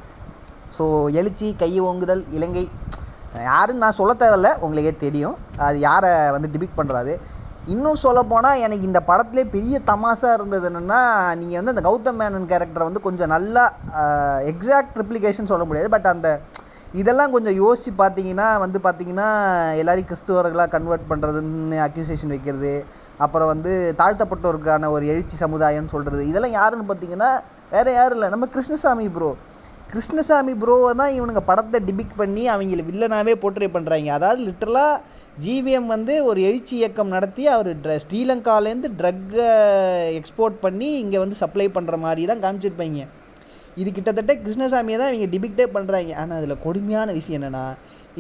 ஸோ 0.78 0.86
எழுச்சி 1.20 1.48
கை 1.64 1.74
ஓங்குதல் 1.90 2.24
இலங்கை 2.38 2.64
யாருன்னு 3.50 3.84
நான் 3.84 3.98
சொல்ல 3.98 4.12
தேவையில்ல 4.22 4.50
உங்களுக்கே 4.66 4.94
தெரியும். 5.06 5.36
அது 5.66 5.78
யாரை 5.88 6.12
வந்து 6.36 6.52
டிபிக் 6.54 6.78
பண்ணுறாரு 6.78 7.14
இன்னும் 7.74 8.02
சொல்ல 8.04 8.20
போனால் 8.32 8.62
எனக்கு 8.66 8.88
இந்த 8.90 9.00
படத்திலே 9.08 9.44
பெரிய 9.56 9.76
தமாசாக 9.90 10.38
இருந்தது 10.38 10.66
என்னென்னா 10.70 11.00
நீங்கள் 11.40 11.60
வந்து 11.60 11.74
அந்த 11.74 11.84
கௌதம் 11.88 12.20
மேனன் 12.22 12.50
கேரக்டரை 12.52 12.86
வந்து 12.90 13.02
கொஞ்சம் 13.08 13.32
நல்லா 13.36 13.64
எக்ஸாக்ட் 14.52 15.00
ரிப்ளிகேஷன் 15.02 15.52
சொல்ல 15.52 15.66
முடியாது. 15.70 15.90
பட் 15.96 16.10
அந்த 16.14 16.30
இதெல்லாம் 17.02 17.34
கொஞ்சம் 17.36 17.58
யோசித்து 17.64 17.92
பார்த்தீங்கன்னா 18.02 18.48
வந்து 18.64 18.80
பார்த்தீங்கன்னா 18.86 19.30
எல்லாரையும் 19.82 20.10
கிறிஸ்துவர்களாக 20.10 20.74
கன்வெர்ட் 20.76 21.10
பண்ணுறதுன்னு 21.12 21.78
அக்யூசேஷன் 21.88 22.34
வைக்கிறது 22.34 22.74
அப்புறம் 23.26 23.50
வந்து 23.54 23.72
தாழ்த்தப்பட்டோருக்கான 24.00 24.90
ஒரு 24.96 25.06
எழுச்சி 25.14 25.36
சமுதாயம்னு 25.44 25.94
சொல்கிறது 25.96 26.24
இதெல்லாம் 26.32 26.56
யாருன்னு 26.60 26.88
பார்த்தீங்கன்னா 26.92 27.32
வேறு 27.74 27.92
யாரும் 28.00 28.18
இல்லை. 28.18 28.30
நம்ம 28.34 28.48
கிருஷ்ணசாமி 28.56 29.08
ப்ரோ 29.18 29.32
கிருஷ்ணசாமி 29.92 30.54
ப்ரோவை 30.62 30.92
தான் 31.02 31.14
இவனுங்க 31.18 31.42
படத்தை 31.50 31.80
டிபிக் 31.88 32.16
பண்ணி 32.22 32.44
அவங்கள 32.54 32.84
வில்லனாகவே 32.88 33.34
போர்ட்ரே 33.44 33.68
பண்ணுறாங்க 33.76 34.10
அதாவது 34.18 34.42
லிட்டரலாக 34.48 35.02
ஜிவிஎம் 35.44 35.92
வந்து 35.96 36.14
ஒரு 36.30 36.40
எழுச்சி 36.50 36.74
இயக்கம் 36.80 37.14
நடத்தி 37.16 37.44
அவர் 37.56 37.70
ட்ர 37.84 37.94
ஸ்ரீலங்காலேருந்து 38.06 38.90
ட்ரக்கை 39.00 39.48
எக்ஸ்போர்ட் 40.20 40.58
பண்ணி 40.66 40.90
இங்கே 41.04 41.22
வந்து 41.24 41.38
சப்ளை 41.44 41.68
பண்ணுற 41.78 41.98
மாதிரி 42.06 42.26
தான் 42.32 42.44
காமிச்சிருப்பாங்க. 42.46 43.06
இது 43.78 43.90
கிட்டத்தட்ட 43.92 44.34
கிருஷ்ணசாமியை 44.44 44.98
தான் 45.00 45.10
இவங்க 45.12 45.28
டிபிக்டே 45.34 45.66
பண்ணுறாங்க 45.76 46.14
ஆனால் 46.22 46.38
அதில் 46.40 46.64
கொடுமையான 46.66 47.14
விஷயம் 47.20 47.38
என்னென்னா 47.40 47.64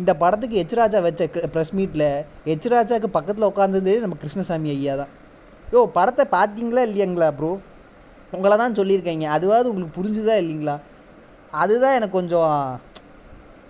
இந்த 0.01 0.12
படத்துக்கு 0.21 0.55
எச் 0.62 0.74
வச்ச 1.05 1.27
ப்ரெஸ் 1.53 1.75
மீட்டில் 1.79 2.07
எச்ராஜாவுக்கு 2.53 3.09
பக்கத்தில் 3.17 3.50
உட்காந்துருந்தே 3.51 4.00
நம்ம 4.05 4.17
கிருஷ்ணசாமி 4.24 4.69
ஐயா 4.75 4.95
தான். 5.01 5.12
யோ 5.74 5.81
படத்தை 5.97 6.25
பார்த்தீங்களா 6.38 6.81
இல்லையாங்களா 6.88 7.29
ப்ரோ 7.38 7.51
உங்களை 8.35 8.55
தான் 8.62 8.75
சொல்லியிருக்கீங்க. 8.79 9.25
அதுவாவது 9.35 9.69
உங்களுக்கு 9.71 9.97
புரிஞ்சுதா 9.97 10.35
இல்லைங்களா? 10.41 10.75
அதுதான் 11.63 11.95
எனக்கு 11.97 12.17
கொஞ்சம் 12.19 12.51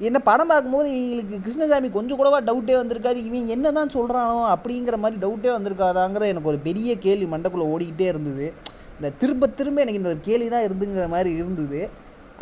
என்ன 0.08 0.18
படம் 0.30 0.52
பார்க்கும்போது 0.52 0.88
இவங்களுக்கு 0.94 1.36
கிருஷ்ணசாமி 1.44 1.90
கொஞ்சம் 1.98 2.18
கூடவா 2.20 2.40
டவுட்டே 2.50 2.76
வந்திருக்காது 2.80 3.20
இவன் 3.28 3.52
என்ன 3.56 3.72
தான் 3.78 3.94
சொல்கிறானோ 3.96 4.40
அப்படிங்கிற 4.54 4.96
மாதிரி 5.04 5.18
டவுட்டே 5.26 5.52
வந்திருக்காதாங்கிற 5.58 6.26
எனக்கு 6.32 6.52
ஒரு 6.54 6.60
பெரிய 6.68 6.98
கேள்வி 7.06 7.28
மண்டக்குள்ளே 7.34 7.68
ஓடிக்கிட்டே 7.74 8.08
இருந்தது. 8.14 8.48
இந்த 8.98 9.10
திரும்ப 9.22 9.48
திரும்ப 9.60 9.84
எனக்கு 9.84 10.02
இந்த 10.02 10.12
ஒரு 10.14 10.22
கேள்வி 10.30 10.50
தான் 10.56 10.66
இருந்துங்கிற 10.68 11.08
மாதிரி 11.16 11.32
இருந்தது. 11.40 11.82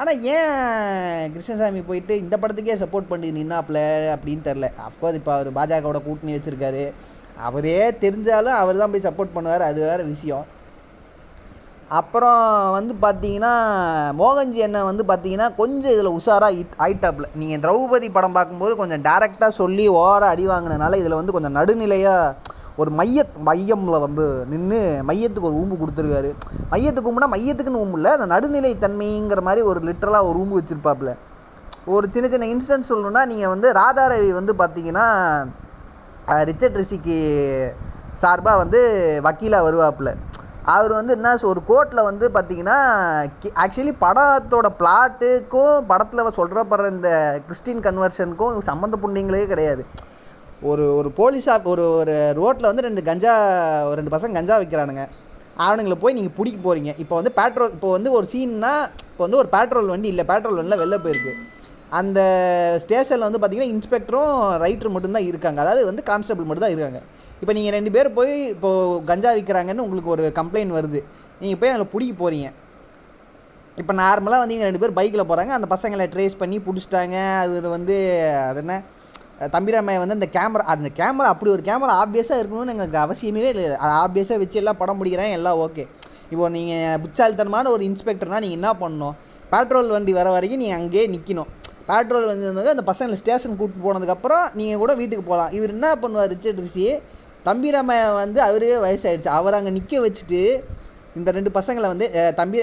ஆனால் 0.01 0.21
ஏன் 0.35 1.33
கிருஷ்ணசாமி 1.33 1.81
போயிட்டு 1.89 2.13
இந்த 2.23 2.35
படத்துக்கே 2.41 2.75
சப்போர்ட் 2.83 3.11
பண்ணி 3.11 3.27
நின்னாப்ல 3.37 3.79
அப்படின்னு 4.15 4.47
தெரில 4.49 4.69
அஃப்கோர்ஸ் 4.87 5.19
இப்போ 5.19 5.31
அவர் 5.35 5.49
பாஜகவோட 5.59 5.99
கூட்டணி 6.07 6.35
வச்சுருக்காரு. 6.35 6.85
அவரே 7.47 7.79
தெரிஞ்சாலும் 8.03 8.59
அவர் 8.61 8.81
தான் 8.81 8.93
போய் 8.93 9.07
சப்போர்ட் 9.07 9.35
பண்ணுவார். 9.35 9.63
அது 9.69 9.79
வேறு 9.89 10.03
விஷயம். 10.13 10.45
அப்புறம் 11.99 12.43
வந்து 12.75 12.93
பார்த்தீங்கன்னா 13.05 13.51
மோகன்ஜி 14.19 14.59
அண்ணன் 14.65 14.89
வந்து 14.89 15.03
பார்த்தீங்கன்னா 15.09 15.47
கொஞ்சம் 15.59 15.93
இதில் 15.95 16.15
உஷாராக 16.19 16.59
இட் 16.61 16.77
ஆயிட்டாப்பில் 16.83 17.33
நீங்கள் 17.41 17.61
திரௌபதி 17.65 18.07
படம் 18.15 18.37
பார்க்கும்போது 18.37 18.73
கொஞ்சம் 18.81 19.03
டேரெக்டாக 19.07 19.53
சொல்லி 19.61 19.85
ஓர 20.01 20.21
அடி 20.33 20.45
வாங்கினனால 20.51 20.99
இதில் 21.01 21.19
வந்து 21.19 21.35
கொஞ்சம் 21.35 21.57
நடுநிலையாக 21.57 22.35
ஒரு 22.81 22.91
மைய 22.99 23.25
மையமில் 23.47 24.03
வந்து 24.05 24.25
நின்று 24.51 24.79
மையத்துக்கு 25.09 25.49
ஒரு 25.49 25.57
ஊம்பு 25.61 25.75
கொடுத்துருக்காரு. 25.81 26.29
மையத்துக்கு 26.71 27.09
ஊம்புனா 27.09 27.29
மையத்துக்குன்னு 27.33 27.81
ஊம்பு 27.83 27.97
இல்லை 27.99 28.11
அந்த 28.17 28.27
நடுநிலை 28.33 28.71
தன்மைங்கிற 28.85 29.41
மாதிரி 29.47 29.63
ஒரு 29.71 29.79
லிட்டரலாக 29.89 30.29
ஒரு 30.29 30.39
ஊம்பு 30.43 30.59
வச்சுருப்பாப்புல 30.59 31.11
ஒரு 31.95 32.05
சின்ன 32.15 32.27
சின்ன 32.33 32.47
இன்ஸ்டன்ஸ் 32.53 32.89
சொல்லணுன்னா 32.91 33.21
நீங்கள் 33.31 33.51
வந்து 33.53 33.69
ராதாரவி 33.79 34.29
வந்து 34.39 34.53
பார்த்தீங்கன்னா 34.61 35.07
ரிச்சர்ட் 36.49 36.79
ரிஷிக்கு 36.81 37.17
சார்பாக 38.21 38.61
வந்து 38.63 38.79
வக்கீலாக 39.27 39.65
வருவாப்புல 39.67 40.11
அவர் 40.73 40.93
வந்து 40.97 41.13
என்ன 41.17 41.31
ஒரு 41.51 41.61
கோர்ட்டில் 41.69 42.07
வந்து 42.09 42.25
பார்த்தீங்கன்னா 42.35 42.77
ஆக்சுவலி 43.63 43.93
படத்தோட 44.03 44.67
பிளாட்டுக்கும் 44.81 45.87
படத்தில் 45.91 46.35
சொல்கிறப்படுற 46.39 46.91
இந்த 46.91 47.11
கிறிஸ்டின் 47.45 47.83
கன்வர்ஷனுக்கும் 47.87 48.57
சம்மந்த 48.69 48.97
புண்ணியங்களே 49.03 49.45
கிடையாது. 49.53 49.83
ஒரு 50.71 50.83
ஒரு 50.99 51.09
போலீஸ் 51.19 51.47
ஒரு 51.73 51.85
ஒரு 51.99 52.15
ரோட்டில் 52.39 52.69
வந்து 52.69 52.85
ரெண்டு 52.87 53.01
கஞ்சா 53.09 53.33
ஒரு 53.89 53.97
ரெண்டு 53.99 54.13
பசங்க 54.15 54.37
கஞ்சா 54.39 54.57
விற்கிறானுங்க 54.61 55.03
அவனுங்களை 55.65 55.95
போய் 56.03 56.15
நீங்கள் 56.17 56.35
பிடிக்க 56.37 56.57
போகிறீங்க 56.65 56.91
இப்போ 57.03 57.15
வந்து 57.19 57.31
பேட்ரோல் 57.39 57.73
இப்போ 57.75 57.89
வந்து 57.95 58.09
ஒரு 58.17 58.25
சீன்னா 58.33 58.71
இப்போ 59.09 59.23
வந்து 59.25 59.39
ஒரு 59.41 59.49
பேட்ரோல் 59.55 59.91
வண்டி 59.93 60.09
இல்லை 60.13 60.23
பேட்ரோல் 60.31 60.59
வண்டியில் 60.59 60.81
வெளில 60.83 60.97
போயிருக்கு. 61.03 61.33
அந்த 61.99 62.19
ஸ்டேஷனில் 62.83 63.25
வந்து 63.27 63.39
பார்த்தீங்கன்னா 63.41 63.73
இன்ஸ்பெக்டரும் 63.73 64.31
ரைட்டர் 64.63 64.93
மட்டும்தான் 64.93 65.27
இருக்காங்க. 65.31 65.59
அதாவது 65.63 65.83
வந்து 65.89 66.03
கான்ஸ்டபிள் 66.09 66.47
மட்டும் 66.47 66.65
தான் 66.65 66.73
இருக்காங்க. 66.75 67.01
இப்போ 67.41 67.53
நீங்கள் 67.57 67.75
ரெண்டு 67.77 67.91
பேர் 67.95 68.09
போய் 68.17 68.33
இப்போது 68.55 69.03
கஞ்சா 69.09 69.31
விற்கிறாங்கன்னு 69.37 69.85
உங்களுக்கு 69.85 70.13
ஒரு 70.15 70.25
கம்ப்ளைண்ட் 70.39 70.75
வருது. 70.77 71.01
நீங்கள் 71.41 71.59
போய் 71.61 71.71
அவங்களை 71.71 71.89
பிடிக்க 71.93 72.15
போகிறீங்க 72.23 72.49
இப்போ 73.81 73.93
நார்மலாக 74.01 74.41
வந்து 74.41 74.55
இங்கே 74.55 74.67
ரெண்டு 74.69 74.81
பேர் 74.81 74.97
பைக்கில் 74.97 75.29
போகிறாங்க 75.29 75.53
அந்த 75.57 75.67
பசங்களை 75.75 76.05
ட்ரேஸ் 76.15 76.41
பண்ணி 76.41 76.57
பிடிச்சிட்டாங்க. 76.67 77.17
அது 77.43 77.69
வந்து 77.77 77.95
அது 78.49 78.61
என்ன? 78.63 78.75
தம்பிராமையை 79.55 79.99
வந்து 80.03 80.17
அந்த 80.17 80.27
கேமரா 80.37 80.63
அந்த 80.73 80.89
கேமரா 80.99 81.27
அப்படி 81.33 81.51
ஒரு 81.55 81.63
கேமரா 81.69 81.93
ஆப்வியஸாக 82.03 82.39
இருக்கணும்னு 82.41 82.73
எங்களுக்கு 82.73 82.99
அவசியமே 83.05 83.43
இல்லை. 83.53 83.65
அது 83.83 83.93
ஆப்வியஸாக 84.03 84.37
வச்சு 84.43 84.59
எல்லாம் 84.61 84.79
படம் 84.81 84.99
முடிக்கிறேன் 84.99 85.33
எல்லாம் 85.37 85.59
ஓகே 85.65 85.85
இப்போ 86.33 86.45
நீங்கள் 86.57 86.99
புச்சாலித்தனமான 87.05 87.71
ஒரு 87.75 87.83
இன்ஸ்பெக்டர்னால் 87.89 88.43
நீங்கள் 88.45 88.59
என்ன 88.59 88.69
பண்ணணும்? 88.83 89.15
பெட்ரோல் 89.53 89.91
வண்டி 89.95 90.13
வர 90.19 90.29
வரைக்கும் 90.35 90.63
நீங்கள் 90.63 90.79
அங்கேயே 90.81 91.05
நிற்கணும் 91.15 91.49
பெட்ரோல் 91.89 92.29
வந்து 92.31 92.73
அந்த 92.75 92.85
பசங்களை 92.91 93.17
ஸ்டேஷன் 93.21 93.57
கூப்பிட்டு 93.59 93.85
போனதுக்கப்புறம் 93.87 94.45
நீங்கள் 94.59 94.81
கூட 94.83 94.91
வீட்டுக்கு 95.01 95.25
போகலாம் 95.31 95.51
இவர் 95.57 95.75
என்ன 95.75 95.89
பண்ணுவார் 96.03 96.31
ரிச்சர்ட் 96.33 96.61
ரிஷி? 96.65 96.87
தம்பிராமையை 97.47 98.07
வந்து 98.21 98.39
அவரே 98.47 98.71
வயசாயிடுச்சு. 98.85 99.29
அவர் 99.39 99.57
அங்கே 99.57 99.71
நிற்க 99.77 99.99
வச்சுட்டு 100.05 100.41
இந்த 101.19 101.29
ரெண்டு 101.37 101.49
பசங்களை 101.57 101.87
வந்து 101.91 102.05
தம்பி 102.37 102.59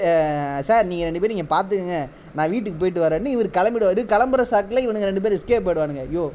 சார் 0.69 0.87
நீங்கள் 0.89 1.07
ரெண்டு 1.07 1.19
பேரும் 1.21 1.37
நீங்கள் 1.37 1.53
பார்த்துக்குங்க 1.53 1.99
நான் 2.37 2.49
வீட்டுக்கு 2.53 2.79
போயிட்டு 2.81 3.03
வரேன்னு 3.03 3.33
இவர் 3.35 3.49
கிளம்பிடுவார். 3.57 4.01
கிளம்புற 4.13 4.43
சாக்கில் 4.51 4.83
இவனுங்க 4.85 5.07
ரெண்டு 5.09 5.23
பேரும் 5.23 5.39
எஸ்கேப் 5.39 5.67
போயிடுவானுங்க 5.67 6.03
ஐயோ 6.07 6.25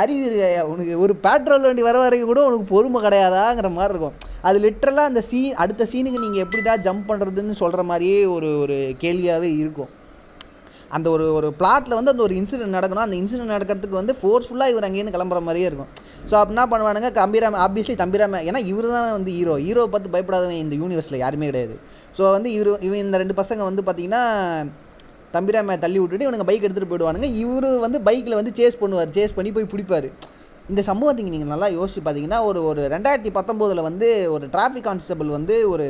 அறிவு 0.00 0.24
இருக்கையா 0.26 0.64
உனக்கு 0.72 0.92
ஒரு 1.04 1.14
பெட்ரோல் 1.26 1.64
வண்டி 1.68 1.82
வர 1.86 1.98
வரைக்கும் 2.02 2.32
கூட 2.32 2.40
உனக்கு 2.48 2.66
பொறுமை 2.74 2.98
கிடையாதாங்கிற 3.06 3.68
மாதிரி 3.76 3.94
இருக்கும். 3.94 4.16
அது 4.48 4.58
லிட்ரலாக 4.64 5.10
அந்த 5.10 5.22
சீன் 5.30 5.56
அடுத்த 5.62 5.86
சீனுக்கு 5.92 6.24
நீங்கள் 6.24 6.42
எப்படிடா 6.44 6.74
ஜம்ப் 6.86 7.08
பண்ணுறதுன்னு 7.08 7.54
சொல்கிற 7.62 7.82
மாதிரியே 7.88 8.18
ஒரு 8.34 8.50
ஒரு 8.64 8.76
கேள்வியாகவே 9.02 9.50
இருக்கும். 9.62 9.90
அந்த 10.96 11.06
ஒரு 11.14 11.24
ஒரு 11.38 11.48
பிளாட்டில் 11.58 11.96
வந்து 11.96 12.12
அந்த 12.12 12.22
ஒரு 12.26 12.34
இன்சிடென்ட் 12.40 12.76
நடக்கணும். 12.78 13.06
அந்த 13.06 13.16
இன்சிடென்ட் 13.22 13.54
நடக்கிறதுக்கு 13.56 14.00
வந்து 14.00 14.14
ஃபோர்ஸ்ஃபுல்லாக 14.20 14.72
இவர் 14.74 14.86
அங்கேருந்து 14.88 15.16
கிளம்புற 15.16 15.40
மாதிரியே 15.48 15.66
இருக்கும். 15.70 15.90
ஸோ 16.30 16.34
அப்போ 16.38 16.52
என்ன 16.54 16.64
பண்ணுவானுங்க? 16.72 17.10
கம்பிராம 17.20 17.60
ஆப்வியஸ்லி 17.66 17.96
தம்பிராம 18.02 18.40
ஏன்னா 18.48 18.60
இவர் 18.72 18.88
தான் 18.94 19.14
வந்து 19.18 19.32
ஹீரோ 19.38 19.56
ஹீரோ 19.66 19.84
பார்த்து 19.92 20.14
பயப்படாதவன் 20.14 20.62
இந்த 20.64 20.76
யூனிவர்ஸில் 20.82 21.22
யாருமே 21.24 21.48
கிடையாது. 21.50 21.76
ஸோ 22.18 22.22
வந்து 22.36 22.48
இவர் 22.56 22.82
இவன் 22.88 23.02
இந்த 23.06 23.18
ரெண்டு 23.22 23.36
பசங்க 23.40 23.62
வந்து 23.70 23.84
பார்த்திங்கன்னா 23.88 24.24
தம்பிராமையை 25.36 25.78
தள்ளி 25.84 25.98
விட்டுட்டு 26.00 26.26
இவனுங்க 26.26 26.46
பைக் 26.50 26.66
எடுத்துகிட்டு 26.66 26.92
போயிடுவானுங்க. 26.92 27.30
இவர் 27.44 27.70
வந்து 27.86 28.00
பைக்கில் 28.10 28.38
வந்து 28.40 28.52
சேஸ் 28.60 28.80
பண்ணுவார். 28.82 29.10
சேஸ் 29.18 29.36
பண்ணி 29.38 29.52
போய் 29.56 29.72
பிடிப்பார். 29.72 30.10
இந்த 30.72 30.82
சம்பவத்துக்கு 30.90 31.34
நீங்கள் 31.34 31.52
நல்லா 31.54 31.68
யோசிச்சு 31.78 32.00
பார்த்தீங்கன்னா 32.06 32.38
ஒரு 32.48 32.60
ஒரு 32.70 32.82
ரெண்டாயிரத்தி 32.94 33.30
பத்தொம்போதில் 33.38 33.86
வந்து 33.88 34.08
ஒரு 34.34 34.44
டிராஃபிக் 34.54 34.88
கான்ஸ்டபிள் 34.88 35.30
வந்து 35.38 35.56
ஒரு 35.72 35.86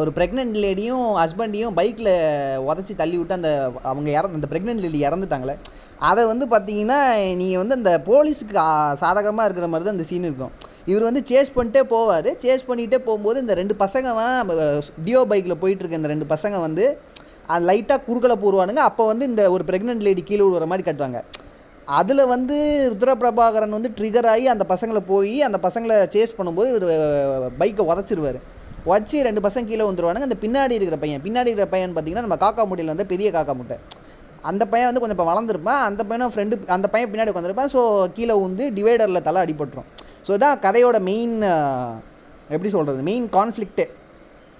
ஒரு 0.00 0.10
ப்ரெக்னென்ட் 0.14 0.56
லேடியும் 0.62 1.04
ஹஸ்பண்டையும் 1.22 1.74
பைக்கில் 1.78 2.12
உதச்சி 2.68 2.94
தள்ளி 3.00 3.16
விட்டு 3.18 3.36
அந்த 3.36 3.50
அவங்க 3.90 4.08
இறந்து 4.16 4.38
அந்த 4.38 4.48
ப்ரெக்னென்ட் 4.52 4.82
லேடி 4.84 5.00
இறந்துட்டாங்களே. 5.08 5.54
அதை 6.10 6.22
வந்து 6.30 6.46
பார்த்தீங்கன்னா 6.54 6.98
நீங்கள் 7.42 7.60
வந்து 7.62 7.76
அந்த 7.78 7.92
போலீஸுக்கு 8.08 8.54
சாதகமாக 9.02 9.46
இருக்கிற 9.48 9.68
மாதிரி 9.72 9.86
தான் 9.88 9.96
இந்த 9.98 10.06
சீன் 10.10 10.28
இருக்கும். 10.28 10.54
இவர் 10.90 11.08
வந்து 11.08 11.22
சேஸ் 11.30 11.54
பண்ணிட்டே 11.56 11.82
போவார். 11.94 12.30
சேஸ் 12.44 12.66
பண்ணிகிட்டே 12.70 13.00
போகும்போது 13.08 13.40
இந்த 13.44 13.54
ரெண்டு 13.60 13.76
பசங்க 13.84 14.16
டியோ 15.06 15.22
பைக்கில் 15.32 15.60
போயிட்டுருக்க 15.62 16.00
இந்த 16.00 16.12
ரெண்டு 16.14 16.28
பசங்க 16.34 16.58
வந்து 16.66 16.86
அது 17.52 17.62
லைட்டாக 17.70 18.00
குறுக்கலை 18.08 18.36
போடுவானுங்க. 18.44 18.82
அப்போ 18.90 19.02
வந்து 19.12 19.24
இந்த 19.30 19.42
ஒரு 19.54 19.64
ப்ரெக்னென்ட் 19.70 20.04
லேடி 20.06 20.22
கீழே 20.28 20.42
விடுற 20.46 20.66
மாதிரி 20.72 20.86
கட்டுவாங்க. 20.88 21.20
அதில் 21.98 22.22
வந்து 22.34 22.56
ருத்ர 22.92 23.12
பிரபாகரன் 23.22 23.76
வந்து 23.76 23.90
ட்ரிகர் 23.96 24.28
ஆகி 24.34 24.46
அந்த 24.52 24.64
பசங்களை 24.72 25.00
போய் 25.12 25.34
அந்த 25.48 25.58
பசங்களை 25.66 25.96
சேஸ் 26.14 26.36
பண்ணும்போது 26.38 26.68
இவர் 26.72 26.86
பைக்கை 27.60 27.84
உதச்சிருவார். 27.92 28.38
உதச்சி 28.90 29.18
ரெண்டு 29.26 29.42
பசங்க 29.46 29.68
கீழே 29.70 29.84
வந்துடுவானுங்க 29.88 30.28
அந்த 30.28 30.38
பின்னாடி 30.44 30.74
இருக்கிற 30.78 30.96
பையன் 31.02 31.22
பின்னாடி 31.26 31.50
இருக்கிற 31.50 31.68
பையன் 31.74 31.92
பார்த்தீங்கன்னா 31.96 32.26
நம்ம 32.26 32.38
காக்கா 32.44 32.64
முட்டையில் 32.70 32.92
வந்து 32.94 33.06
பெரிய 33.12 33.28
காக்கா 33.36 33.54
முட்டை. 33.60 33.76
அந்த 34.50 34.62
பையன் 34.72 34.88
வந்து 34.88 35.02
கொஞ்சம் 35.02 35.18
இப்போ 35.18 35.28
வளர்ந்துருப்பான் 35.30 35.82
அந்த 35.88 36.02
பையனும் 36.08 36.32
ஃப்ரெண்டு 36.32 36.56
அந்த 36.76 36.86
பையன் 36.94 37.10
பின்னாடி 37.12 37.32
உட்காந்துருப்பான் 37.32 37.70
ஸோ 37.74 37.82
கீழே 38.16 38.34
வந்து 38.46 38.64
டிவைடரில் 38.78 39.24
தலை 39.28 39.40
அடிபட்டுரும். 39.44 39.88
ஸோ 40.26 40.32
இதான் 40.38 40.58
கதையோட 40.66 40.98
மெயின் 41.10 41.36
எப்படி 42.54 42.70
சொல்கிறது 42.74 43.08
மெயின் 43.10 43.26
கான்ஃப்ளிக்ட்டே 43.36 43.86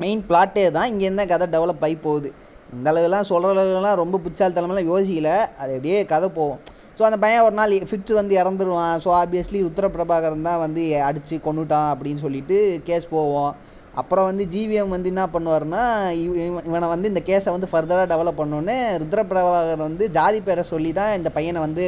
மெயின் 0.03 0.23
பிளாட்டே 0.31 0.65
தான் 0.77 0.89
இங்கேருந்து 0.93 1.27
கதை 1.33 1.47
டெவலப் 1.57 1.85
ஆகி 1.89 1.99
போகுது. 2.07 2.31
இந்த 2.77 2.89
அளவுலாம் 2.93 3.29
சொல்கிற 3.33 3.51
அளவுலாம் 3.55 4.01
ரொம்ப 4.03 4.17
புச்சாலித்தனமெல்லாம் 4.25 4.91
யோசிக்கல. 4.93 5.31
அது 5.63 5.71
அப்படியே 5.77 5.99
கதை 6.13 6.29
போகும். 6.39 6.61
ஸோ 6.99 7.03
அந்த 7.09 7.19
பையன் 7.25 7.45
ஒரு 7.47 7.55
நாள் 7.61 7.73
ஃபிட்ஸ் 7.91 8.19
வந்து 8.21 8.35
இறந்துருவான். 8.41 8.97
ஸோ 9.05 9.09
ஆப்வியஸ்லி 9.21 9.61
ருத்ரபிரபாகரன் 9.67 10.49
தான் 10.49 10.61
வந்து 10.65 10.83
அடித்து 11.09 11.37
கொண்டுட்டான் 11.47 11.89
அப்படின்னு 11.93 12.23
சொல்லிட்டு 12.27 12.59
கேஸ் 12.89 13.07
போவோம். 13.15 13.53
அப்புறம் 14.01 14.27
வந்து 14.29 14.45
ஜிவிஎம் 14.53 14.95
வந்து 14.95 15.11
என்ன 15.13 15.25
பண்ணுவார்னா 15.35 15.83
இவன் 16.23 16.67
இவனை 16.69 16.87
வந்து 16.95 17.11
இந்த 17.13 17.21
கேஸை 17.29 17.51
வந்து 17.57 17.69
ஃபர்தராக 17.73 18.07
டெவலப் 18.13 18.41
பண்ணோன்னே 18.41 18.77
ருத்ரபிரபாகரன் 19.03 19.87
வந்து 19.89 20.05
ஜாதி 20.17 20.41
பேரை 20.49 20.65
சொல்லி 20.73 20.91
தான் 21.01 21.13
இந்த 21.19 21.31
பையனை 21.37 21.61
வந்து 21.67 21.87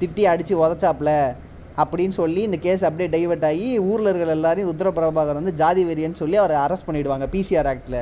திட்டி 0.00 0.22
அடித்து 0.30 0.54
உதச்சாப்புல 0.62 1.10
அப்படின்னு 1.82 2.14
சொல்லி 2.20 2.40
இந்த 2.48 2.58
கேஸ் 2.64 2.82
அப்படியே 2.88 3.08
டைவெர்ட் 3.14 3.46
ஆகி 3.50 3.68
ஊரில் 3.88 4.10
இருக்கிற 4.10 4.34
எல்லாரையும் 4.38 4.70
ருத்ர 4.70 4.90
பிரபாகர் 4.98 5.40
வந்து 5.40 5.54
ஜாதி 5.60 5.82
வெறியன்னு 5.88 6.20
சொல்லி 6.22 6.36
அவரை 6.42 6.56
அரெஸ்ட் 6.64 6.86
பண்ணிவிடுவாங்க 6.88 7.26
பிசிஆர் 7.34 7.70
ஆக்டில் 7.72 8.00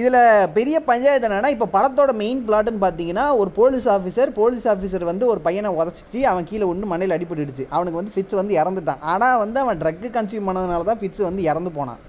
இதில் 0.00 0.18
பெரிய 0.56 0.76
பஞ்சாயத்து 0.88 1.26
என்னென்னா 1.28 1.48
இப்போ 1.54 1.66
படத்தோட 1.74 2.10
மெயின் 2.20 2.38
பிளாட்டுன்னு 2.46 2.82
பார்த்தீங்கன்னா 2.84 3.24
ஒரு 3.40 3.50
போலீஸ் 3.58 3.86
ஆஃபீஸர் 3.94 4.30
போலீஸ் 4.38 4.66
ஆஃபீஸர் 4.72 5.04
வந்து 5.10 5.24
ஒரு 5.32 5.40
பையனை 5.46 5.70
உதச்சிட்டு 5.78 6.20
அவன் 6.30 6.46
கீழே 6.50 6.64
ஒன்று 6.72 6.90
மண்டையில் 6.92 7.14
அடிபட்டுடுச்சு. 7.16 7.64
அவனுக்கு 7.74 7.98
வந்து 8.00 8.12
ஃபிட்ஸ் 8.14 8.38
வந்து 8.40 8.54
இறந்துட்டான். 8.60 9.02
ஆனால் 9.12 9.40
வந்து 9.42 9.58
அவன் 9.64 9.80
ட்ரக்கு 9.82 10.10
கன்சியூம் 10.14 10.48
பண்ணதுனால 10.48 10.86
தான் 10.90 11.00
ஃபிட்ஸ் 11.00 11.22
வந்து 11.28 11.42
இறந்து 11.50 11.72
போனான். 11.78 12.00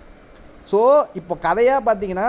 ஸோ 0.71 0.79
இப்போ 1.21 1.35
கதையாக 1.47 1.81
பார்த்தீங்கன்னா 1.87 2.27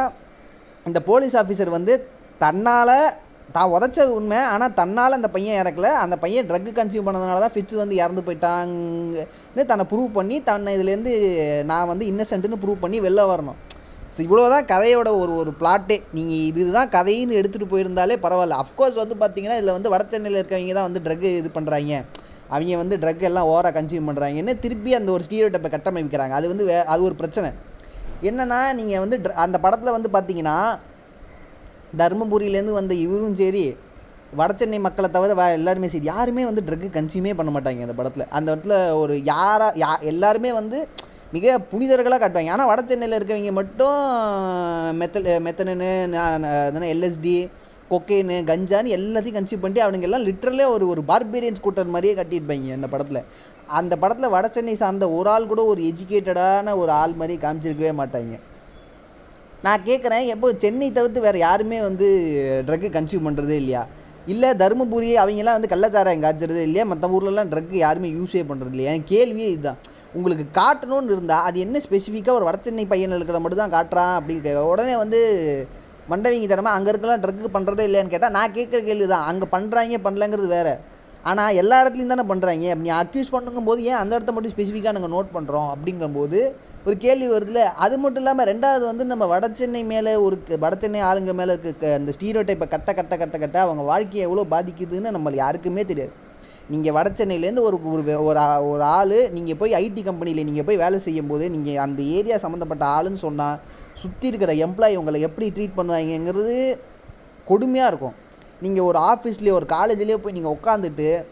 இந்த 0.86 1.00
போலீஸ் 1.10 1.36
ஆஃபீஸர் 1.42 1.70
வந்து 1.76 1.94
தன்னால் 2.42 2.96
தான் 3.56 3.72
உதச்சது 3.76 4.10
உண்மை. 4.18 4.40
ஆனால் 4.54 4.74
தன்னால் 4.80 5.18
அந்த 5.18 5.30
பையன் 5.36 5.60
இறக்கல. 5.62 5.88
அந்த 6.04 6.16
பையன் 6.24 6.48
ட்ரக்கு 6.50 6.72
கன்சியூம் 6.80 7.06
பண்ணதுனால 7.08 7.42
தான் 7.44 7.54
ஃபிட்ஸ் 7.56 7.80
வந்து 7.82 8.00
இறந்து 8.02 8.24
போயிட்டாங்கன்னு 8.28 9.68
தன்னை 9.70 9.86
ப்ரூவ் 9.92 10.10
பண்ணி 10.18 10.38
தன்னை 10.50 10.72
இதுலேருந்து 10.78 11.14
நான் 11.70 11.90
வந்து 11.92 12.06
இன்னசென்ட்னு 12.12 12.60
ப்ரூவ் 12.64 12.84
பண்ணி 12.86 13.00
வெளில 13.06 13.28
வரணும். 13.32 13.60
ஸோ 14.14 14.20
இவ்வளோ 14.26 14.42
தான் 14.54 14.66
கதையோட 14.72 15.08
ஒரு 15.20 15.32
ஒரு 15.42 15.52
பிளாட்டே 15.60 15.96
நீங்கள் 16.16 16.42
இதுதான் 16.48 16.90
கதைன்னு 16.96 17.38
எடுத்துகிட்டு 17.40 17.72
போயிருந்தாலே 17.72 18.16
பரவாயில்ல. 18.24 18.58
அஃப்கோர்ஸ் 18.64 18.98
வந்து 19.02 19.14
பார்த்தீங்கன்னா 19.22 19.56
இதில் 19.60 19.76
வந்து 19.76 19.92
வட 19.94 20.04
சென்னையில் 20.12 20.38
இருக்கவங்க 20.40 20.74
தான் 20.78 20.88
வந்து 20.88 21.02
ட்ரக் 21.06 21.24
இது 21.40 21.50
பண்ணுறாங்க 21.56 21.94
அவங்க 22.52 22.76
வந்து 22.82 22.96
ட்ரக் 23.02 23.24
எல்லாம் 23.28 23.48
ஓவராக 23.52 23.72
கன்சியூம் 23.78 24.08
பண்ணுறாங்கன்னு 24.08 24.52
திருப்பி 24.64 24.90
அந்த 24.98 25.10
ஒரு 25.14 25.22
ஸ்டீரியோ 25.26 25.48
கட்டமைக்கிறாங்க. 25.76 26.34
அது 26.38 26.46
வந்து 26.52 26.64
வே 26.68 26.76
அது 26.94 27.00
ஒரு 27.08 27.16
பிரச்சனை. 27.20 27.48
என்னென்னா 28.28 28.58
நீங்கள் 28.80 29.02
வந்து 29.04 29.16
அந்த 29.44 29.56
படத்தில் 29.64 29.96
வந்து 29.96 30.10
பார்த்தீங்கன்னா 30.16 30.56
தருமபுரியிலேருந்து 32.00 32.76
வந்த 32.80 32.94
இவரும் 33.04 33.38
சரி 33.40 33.64
வடசென்னை 34.40 34.78
மக்களை 34.86 35.08
தவிர 35.16 35.34
வே 35.40 35.46
எல்லாருமே 35.58 35.88
சரி 35.94 36.08
யாருமே 36.12 36.44
வந்து 36.50 36.64
ட்ரக்கு 36.68 36.88
கன்சியூமே 36.96 37.32
பண்ண 37.40 37.50
மாட்டாங்க 37.56 37.86
அந்த 37.86 37.96
படத்தில். 37.98 38.30
அந்த 38.36 38.46
இடத்துல 38.52 38.76
ஒரு 39.02 39.16
யாராக 39.32 39.72
யா 39.82 39.90
எல்லாருமே 40.12 40.52
வந்து 40.60 40.78
மிக 41.34 41.54
புனிதர்களாக 41.72 42.18
காட்டுவாங்க. 42.22 42.54
ஆனால் 42.54 42.70
வடசென்னையில் 42.70 43.18
இருக்கவங்க 43.18 43.52
மட்டும் 43.60 44.00
மெத்தல் 45.00 45.28
மெத்தனு 45.46 46.88
எல்எஸ்டி 46.94 47.36
கொக்கைனு 47.92 48.36
கஞ்சான்னு 48.50 48.94
எல்லாத்தையும் 48.96 49.36
கன்சியூம் 49.38 49.62
பண்ணிட்டு 49.62 49.84
அவனுங்க 49.84 50.06
எல்லாம் 50.08 50.26
லிட்ரலே 50.28 50.66
ஒரு 50.74 50.84
ஒரு 50.92 51.02
பார்பேரியன்ஸ் 51.10 51.64
கூட்டம் 51.64 51.94
மாதிரியே 51.94 52.14
கட்டியிருப்பாங்க 52.20 52.76
அந்த 52.78 52.88
படத்தில். 52.92 53.20
அந்த 53.78 53.94
படத்தில் 54.02 54.34
வடசென்னை 54.34 54.74
சார்ந்த 54.82 55.06
ஒரு 55.18 55.28
ஆள் 55.34 55.50
கூட 55.52 55.62
ஒரு 55.72 55.80
எஜுகேட்டடான 55.90 56.76
ஒரு 56.82 56.92
ஆள் 57.00 57.14
மாதிரி 57.20 57.34
காமிச்சிருக்கவே 57.44 57.92
மாட்டாங்க. 58.00 58.34
நான் 59.66 59.84
கேட்குறேன் 59.88 60.24
எப்போ 60.34 60.46
சென்னை 60.64 60.88
தவிர்த்து 60.96 61.26
வேறு 61.26 61.38
யாருமே 61.46 61.80
வந்து 61.88 62.06
ட்ரக்கு 62.68 62.88
கன்சியூம் 62.96 63.26
பண்ணுறதே 63.28 63.56
இல்லையா? 63.62 63.82
இல்லை 64.32 64.50
தருமபுரி 64.62 65.10
அவங்கெல்லாம் 65.22 65.56
வந்து 65.58 65.72
கள்ளச்சாராயம் 65.72 66.24
காய்ச்சறதே 66.24 66.62
இல்லையா? 66.68 66.84
மற்ற 66.92 67.08
ஊர்லலாம் 67.16 67.50
ட்ரக்கு 67.52 67.76
யாருமே 67.86 68.10
யூஸே 68.18 68.42
பண்ணுறது 68.50 68.74
இல்லையா 68.74 68.92
என் 68.98 69.10
கேள்வியே 69.14 69.48
இதுதான். 69.54 69.80
உங்களுக்கு 70.14 70.44
காட்டணும்னு 70.54 71.12
இருந்தால் 71.12 71.44
அது 71.46 71.58
என்ன 71.60 71.80
ஸ்பெசிஃபிக்காக 71.84 72.38
ஒரு 72.38 72.46
வடச்சென்னை 72.46 72.84
பையன் 72.86 73.16
இருக்கிற 73.16 73.38
மட்டும் 73.38 73.62
தான் 73.62 73.74
காட்டுறான் 73.74 74.14
அப்படின்னு 74.18 74.44
கே- 74.44 74.66
உடனே 74.68 74.96
வந்து 74.96 75.20
மண்டவிங்க 76.08 76.48
தரமாக 76.48 76.76
அங்கே 76.76 76.90
இருக்கலாம் 76.90 77.22
ட்ரக்கு 77.22 77.48
பண்ணுறதே 77.52 77.84
இல்லையான்னு 77.86 78.10
கேட்டால் 78.10 78.32
நான் 78.32 78.52
கேட்குற 78.52 78.80
கேள்வி 78.82 79.06
தான் 79.06 79.26
அங்கே 79.26 79.46
பண்ணுறாங்க 79.52 79.98
பண்ணலங்கிறது 80.04 80.48
வேறு. 80.50 80.74
ஆனால் 81.24 81.54
எல்லா 81.54 81.76
இடத்துலையும் 81.82 82.12
தானே 82.12 82.24
பண்ணுறாங்க 82.28 82.74
நீ 82.80 82.90
அக்யூஸ் 82.96 83.32
பண்ணுங்கும் 83.32 83.64
போது 83.64 83.82
ஏன் 83.84 83.96
அந்த 83.96 84.16
இடத்த 84.16 84.32
மட்டும் 84.32 84.52
ஸ்பெசிஃபிக்காக 84.52 84.92
நாங்கள் 84.92 85.14
நோட் 85.14 85.30
பண்ணுறோம் 85.32 85.68
அப்படிங்கும்போது 85.74 86.40
ஒரு 86.86 86.96
கேள்வி 86.96 87.28
வருதுல 87.28 87.60
அது 87.76 87.98
மட்டும் 87.98 88.22
இல்லாமல் 88.22 88.46
ரெண்டாவது 88.46 88.84
வந்து 88.86 89.04
நம்ம 89.04 89.26
வடச்சென்னை 89.26 89.82
மேலே 89.84 90.16
ஒரு 90.24 90.36
க- 90.42 90.58
ஆளுங்க 91.04 91.32
மேலே 91.34 91.54
இருக்க 91.56 91.94
அந்த 91.94 92.12
ஸ்டீரியோ 92.12 92.42
டைப்பை 92.42 92.68
கட்ட 92.68 92.92
கட்ட 92.94 93.16
கட்ட 93.16 93.38
கட்ட 93.38 93.58
அவங்க 93.60 93.82
வாழ்க்கையை 93.82 94.24
எவ்வளோ 94.24 94.46
பாதிக்குதுன்னு 94.50 95.14
நம்மளுக்கு 95.14 95.44
யாருக்குமே 95.44 95.84
தெரியாது. 95.84 96.12
நீங்கள் 96.68 96.94
வடசென்னையிலேருந்து 96.94 97.60
ஒரு 97.60 97.90
ஒரு 97.90 98.24
ஒரு 98.24 98.38
ஆ- 98.38 98.62
ஒரு 98.62 98.82
ஆள் 98.82 99.30
நீங்கள் 99.30 99.56
போய் 99.56 99.72
ஐடி 99.72 100.02
கம்பெனியில் 100.02 100.44
நீங்கள் 100.44 100.64
போய் 100.64 100.76
வேலை 100.76 100.98
செய்யும் 100.98 101.26
போது 101.26 101.50
நீங்கள் 101.50 101.76
அந்த 101.76 102.02
ஏரியா 102.02 102.36
சம்மந்தப்பட்ட 102.36 102.84
ஆளுன்னு 102.84 103.14
சொன்னால் 103.14 103.58
சுற்றி 103.92 104.26
இருக்கிற 104.26 104.52
எம்ப்ளாயி 104.52 104.96
உங்களை 104.96 105.20
எப்படி 105.20 105.50
ட்ரீட் 105.50 105.76
பண்ணுவாங்கங்கிறது 105.76 106.78
கொடுமையாக 107.48 107.86
இருக்கும். 107.86 108.14
நீங்கள் 108.60 108.84
ஒரு 108.84 108.98
ஆஃபீஸ்லேயோ 108.98 109.52
ஒரு 109.52 109.66
காலேஜ்லேயோ 109.68 110.16
போய் 110.16 110.32
நீங்கள் 110.32 110.56
உட்காந்துட்டு 110.56 111.24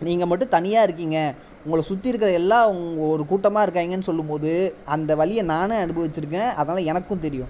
நீங்கள் 0.00 0.26
மட்டும் 0.26 0.48
தனியாக 0.48 0.84
இருக்கீங்க 0.84 1.34
உங்களை 1.64 1.82
சுற்றி 1.82 2.08
இருக்கிற 2.08 2.32
எல்லா 2.32 2.68
ஒரு 2.96 3.26
கூட்டமாக 3.26 3.66
இருக்காங்கன்னு 3.66 4.02
சொல்லும்போது 4.02 4.74
அந்த 4.84 5.16
வழியை 5.16 5.44
நானே 5.44 5.76
அனுபவிச்சிருக்கேன். 5.76 6.54
அதனால் 6.54 6.84
எனக்கும் 6.84 7.20
தெரியும். 7.20 7.48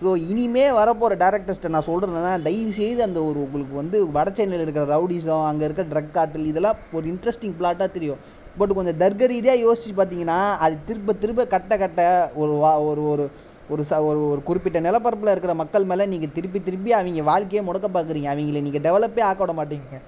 ஸோ 0.00 0.08
இனிமே 0.30 0.64
வரப்போகிற 0.78 1.14
டேரக்டர்ஸ்ட்டை 1.22 1.68
நான் 1.74 1.86
சொல்கிறேன்னா 1.90 2.32
தயவு 2.46 2.72
செய்து 2.78 3.00
அந்த 3.06 3.18
ஒரு 3.28 3.38
உங்களுக்கு 3.44 3.74
வந்து 3.80 3.98
வட 4.16 4.30
சென்னையில் 4.38 4.64
இருக்கிற 4.64 4.84
ரவுடிஸம் 4.94 5.44
அங்கே 5.50 5.64
இருக்க 5.68 5.84
ட்ரக் 5.92 6.16
காட்டில் 6.16 6.48
இதெல்லாம் 6.50 6.80
ஒரு 6.96 7.06
இன்ட்ரெஸ்டிங் 7.12 7.54
பிளாட்டாக 7.60 7.88
தெரியும். 7.94 8.20
பட் 8.58 8.74
கொஞ்சம் 8.78 8.98
தர்க்க 9.02 9.30
ரீதியாக 9.32 9.62
யோசிச்சு 9.64 9.94
பார்த்தீங்கன்னா 10.00 10.38
அது 10.64 10.76
திரும்ப 10.88 11.14
திரும்ப 11.22 11.46
கட்ட 11.54 11.72
கட்ட 11.82 12.02
ஒரு 12.42 12.52
வா 12.62 12.72
ஒரு 12.90 13.02
ஒரு 13.12 13.24
ஒரு 13.70 13.82
ச 13.90 14.02
ஒரு 14.08 14.20
ஒரு 14.32 14.40
குறிப்பிட்ட 14.42 14.78
நிலப்பரப்பில் 14.80 15.32
இருக்கிற 15.32 15.54
மக்கள் 15.62 15.88
மேலே 15.90 16.04
நீங்கள் 16.12 16.34
திருப்பி 16.36 16.60
திருப்பி 16.68 16.90
அவங்க 16.98 17.24
வாழ்க்கையை 17.32 17.62
முடக்க 17.66 17.88
பார்க்குறீங்க 17.96 18.28
அவங்கள 18.32 18.62
நீங்கள் 18.68 18.84
டெவலப்பே 18.86 19.24
ஆக்க 19.30 19.40
விட 19.44 19.54
மாட்டீங்க 19.60 20.00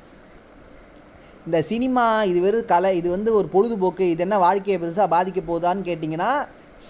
இந்த 1.47 1.59
சினிமா 1.71 2.05
இது 2.31 2.39
வெறும் 2.41 2.71
கலை 2.73 2.91
இது 2.97 3.09
வந்து 3.11 3.31
ஒரு 3.35 3.49
பொழுதுபோக்கு 3.55 4.07
இது 4.15 4.25
என்ன 4.27 4.39
வாழ்க்கையை 4.39 4.79
பெருசாக 4.81 5.13
பாதிக்க 5.15 5.43
போகுதான்னு 5.51 5.89
கேட்டிங்கன்னா 5.91 6.31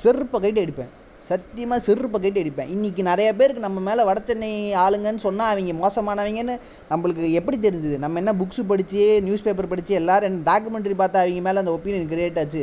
செருப்பை 0.02 0.38
கைட்டு 0.40 0.64
எடுப்பேன். 0.64 0.92
சத்தியமாக 1.28 1.80
செருப்பை 1.86 2.18
கைட்டு 2.20 2.42
அடிப்பேன். 2.42 2.70
இன்றைக்கி 2.74 3.02
நிறைய 3.08 3.28
பேருக்கு 3.38 3.64
நம்ம 3.64 3.78
மேலே 3.88 4.02
வடச்சென்னை 4.08 4.50
ஆளுங்கன்னு 4.82 5.22
சொன்னால் 5.24 5.50
அவங்க 5.52 5.72
மோசமானவங்கன்னு 5.80 6.54
நம்மளுக்கு 6.90 7.24
எப்படி 7.38 7.56
தெரிஞ்சுது? 7.64 7.96
நம்ம 8.04 8.18
என்ன 8.22 8.32
புக்ஸு 8.40 8.62
படித்து 8.70 9.02
நியூஸ் 9.26 9.44
பேப்பர் 9.46 9.70
படித்து 9.72 9.94
எல்லோரும் 10.00 10.38
டாக்குமெண்ட்ரி 10.48 10.94
பார்த்தா 11.00 11.22
அவங்க 11.24 11.42
மேலே 11.48 11.60
அந்த 11.62 11.72
ஒப்பீனியன் 11.76 12.08
கிரியேட் 12.12 12.38
ஆச்சு? 12.42 12.62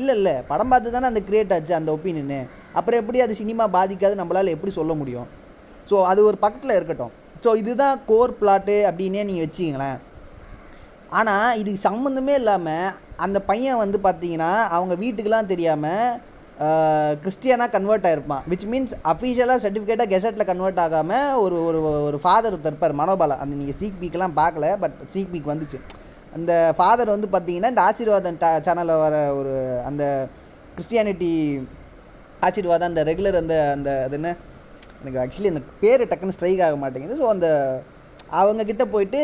இல்லை 0.00 0.14
இல்லை. 0.18 0.34
படம் 0.50 0.70
பார்த்து 0.72 0.92
தானே 0.96 1.08
அந்த 1.12 1.22
கிரியேட் 1.28 1.54
ஆச்சு 1.56 1.72
அந்த 1.78 1.90
ஒப்பீனியனு 1.96 2.40
அப்புறம் 2.78 3.00
எப்படி 3.02 3.20
அது 3.26 3.34
சினிமா 3.40 3.64
பாதிக்காது 3.76 4.20
நம்மளால் 4.20 4.54
எப்படி 4.56 4.72
சொல்ல 4.78 4.94
முடியும்? 5.00 5.28
ஸோ 5.90 5.96
அது 6.10 6.20
ஒரு 6.30 6.38
பக்கத்தில் 6.44 6.76
இருக்கட்டும். 6.78 7.14
ஸோ 7.44 7.52
இதுதான் 7.62 7.96
கோர் 8.10 8.34
பிளாட்டு 8.40 8.76
அப்படின்னே 8.90 9.24
நீங்கள் 9.30 9.46
வச்சுக்கிங்களேன். 9.46 9.98
ஆனால் 11.20 11.56
இதுக்கு 11.62 11.80
சம்மந்தமே 11.88 12.34
இல்லாமல் 12.40 12.92
அந்த 13.24 13.38
பையன் 13.48 13.80
வந்து 13.84 14.00
பார்த்தீங்கன்னா 14.08 14.52
அவங்க 14.76 14.94
வீட்டுக்கெலாம் 15.02 15.50
தெரியாமல் 15.54 16.04
கிறிஸ்டியனாக 17.22 17.70
கன்வெர்ட் 17.74 18.06
ஆகிருப்பான் 18.08 18.42
விச் 18.52 18.66
மீன்ஸ் 18.72 18.94
அஃபிஷியலாக 19.12 19.58
சர்டிஃபிகேட்டாக 19.64 20.08
கெசட்டில் 20.12 20.48
கன்வெர்ட் 20.50 20.80
ஆகாமல் 20.84 21.38
ஒரு 21.44 21.56
ஒரு 21.68 21.78
ஒரு 22.08 22.18
ஃபாதர் 22.24 22.56
இருப்பார் 22.70 22.94
மனோபாலா. 23.00 23.36
அந்த 23.42 23.54
நீங்கள் 23.60 23.78
சீக் 23.80 24.00
பீக்கெலாம் 24.02 24.36
பார்க்கல 24.40 24.66
பட் 24.82 24.96
சீக் 25.12 25.32
பீக் 25.34 25.50
வந்துச்சு. 25.52 25.78
அந்த 26.36 26.52
ஃபாதர் 26.76 27.14
வந்து 27.14 27.28
பார்த்தீங்கன்னா 27.34 27.70
இந்த 27.72 27.82
ஆசீர்வாதம் 27.88 28.38
சேனலில் 28.66 29.02
வர 29.04 29.14
ஒரு 29.38 29.54
அந்த 29.88 30.04
கிறிஸ்டியானிட்டி 30.74 31.32
ஆசீர்வாதம் 32.48 32.90
அந்த 32.92 33.02
ரெகுலர் 33.10 33.40
அந்த 33.42 33.56
அந்த 33.76 33.90
அது 34.06 34.16
என்ன? 34.20 34.30
எனக்கு 35.02 35.20
ஆக்சுவலி 35.24 35.50
அந்த 35.52 35.64
பேர் 35.82 36.08
டக்குன்னு 36.10 36.36
ஸ்ட்ரைக் 36.36 36.62
ஆக 36.66 36.76
மாட்டேங்குது. 36.84 37.18
ஸோ 37.22 37.26
அந்த 37.34 37.48
அவங்கக்கிட்ட 38.40 38.84
போயிட்டு 38.94 39.20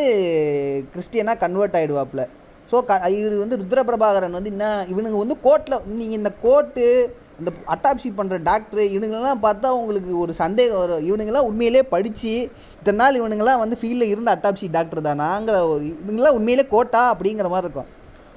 கிறிஸ்டியனாக 0.94 1.42
கன்வெர்ட் 1.44 1.78
ஆகிடுவாப்பில் 1.78 2.26
ஸோ 2.70 2.78
க 2.88 2.94
இவர் 3.18 3.34
வந்து 3.42 3.58
ருத்ரபிரபாகரன் 3.60 4.36
வந்து 4.38 4.50
என்ன 4.54 4.66
இவனுங்க 4.92 5.18
வந்து 5.22 5.36
கோர்ட்டில் 5.46 5.84
நீங்கள் 5.98 6.18
இந்த 6.20 6.30
கோர்ட்டு 6.42 6.84
இந்த 7.40 7.50
அட்டாப்சி 7.74 8.08
பண்ணுற 8.18 8.36
டாக்டர் 8.42 8.80
இவனுங்கெல்லாம் 8.94 9.42
பார்த்தா 9.42 9.68
உங்களுக்கு 9.80 10.12
ஒரு 10.18 10.32
சந்தேகம் 10.42 10.78
வரும். 10.78 11.04
இவனுங்களாம் 11.08 11.48
உண்மையிலே 11.50 11.82
படித்து 11.94 12.32
இத்தனை 12.78 12.98
நாள் 13.00 13.20
இவனுங்களாம் 13.20 13.62
வந்து 13.62 13.78
ஃபீல்டில் 13.80 14.12
இருந்த 14.12 14.32
அட்டாப்சி 14.36 14.66
டாக்டர் 14.76 15.06
தானாங்கிற 15.08 15.58
ஒரு 15.74 15.84
இவங்களாம் 16.06 16.36
உண்மையிலே 16.38 16.66
கோட்டா 16.74 17.02
அப்படிங்கிற 17.14 17.48
மாதிரி 17.54 17.66
இருக்கும். 17.66 17.90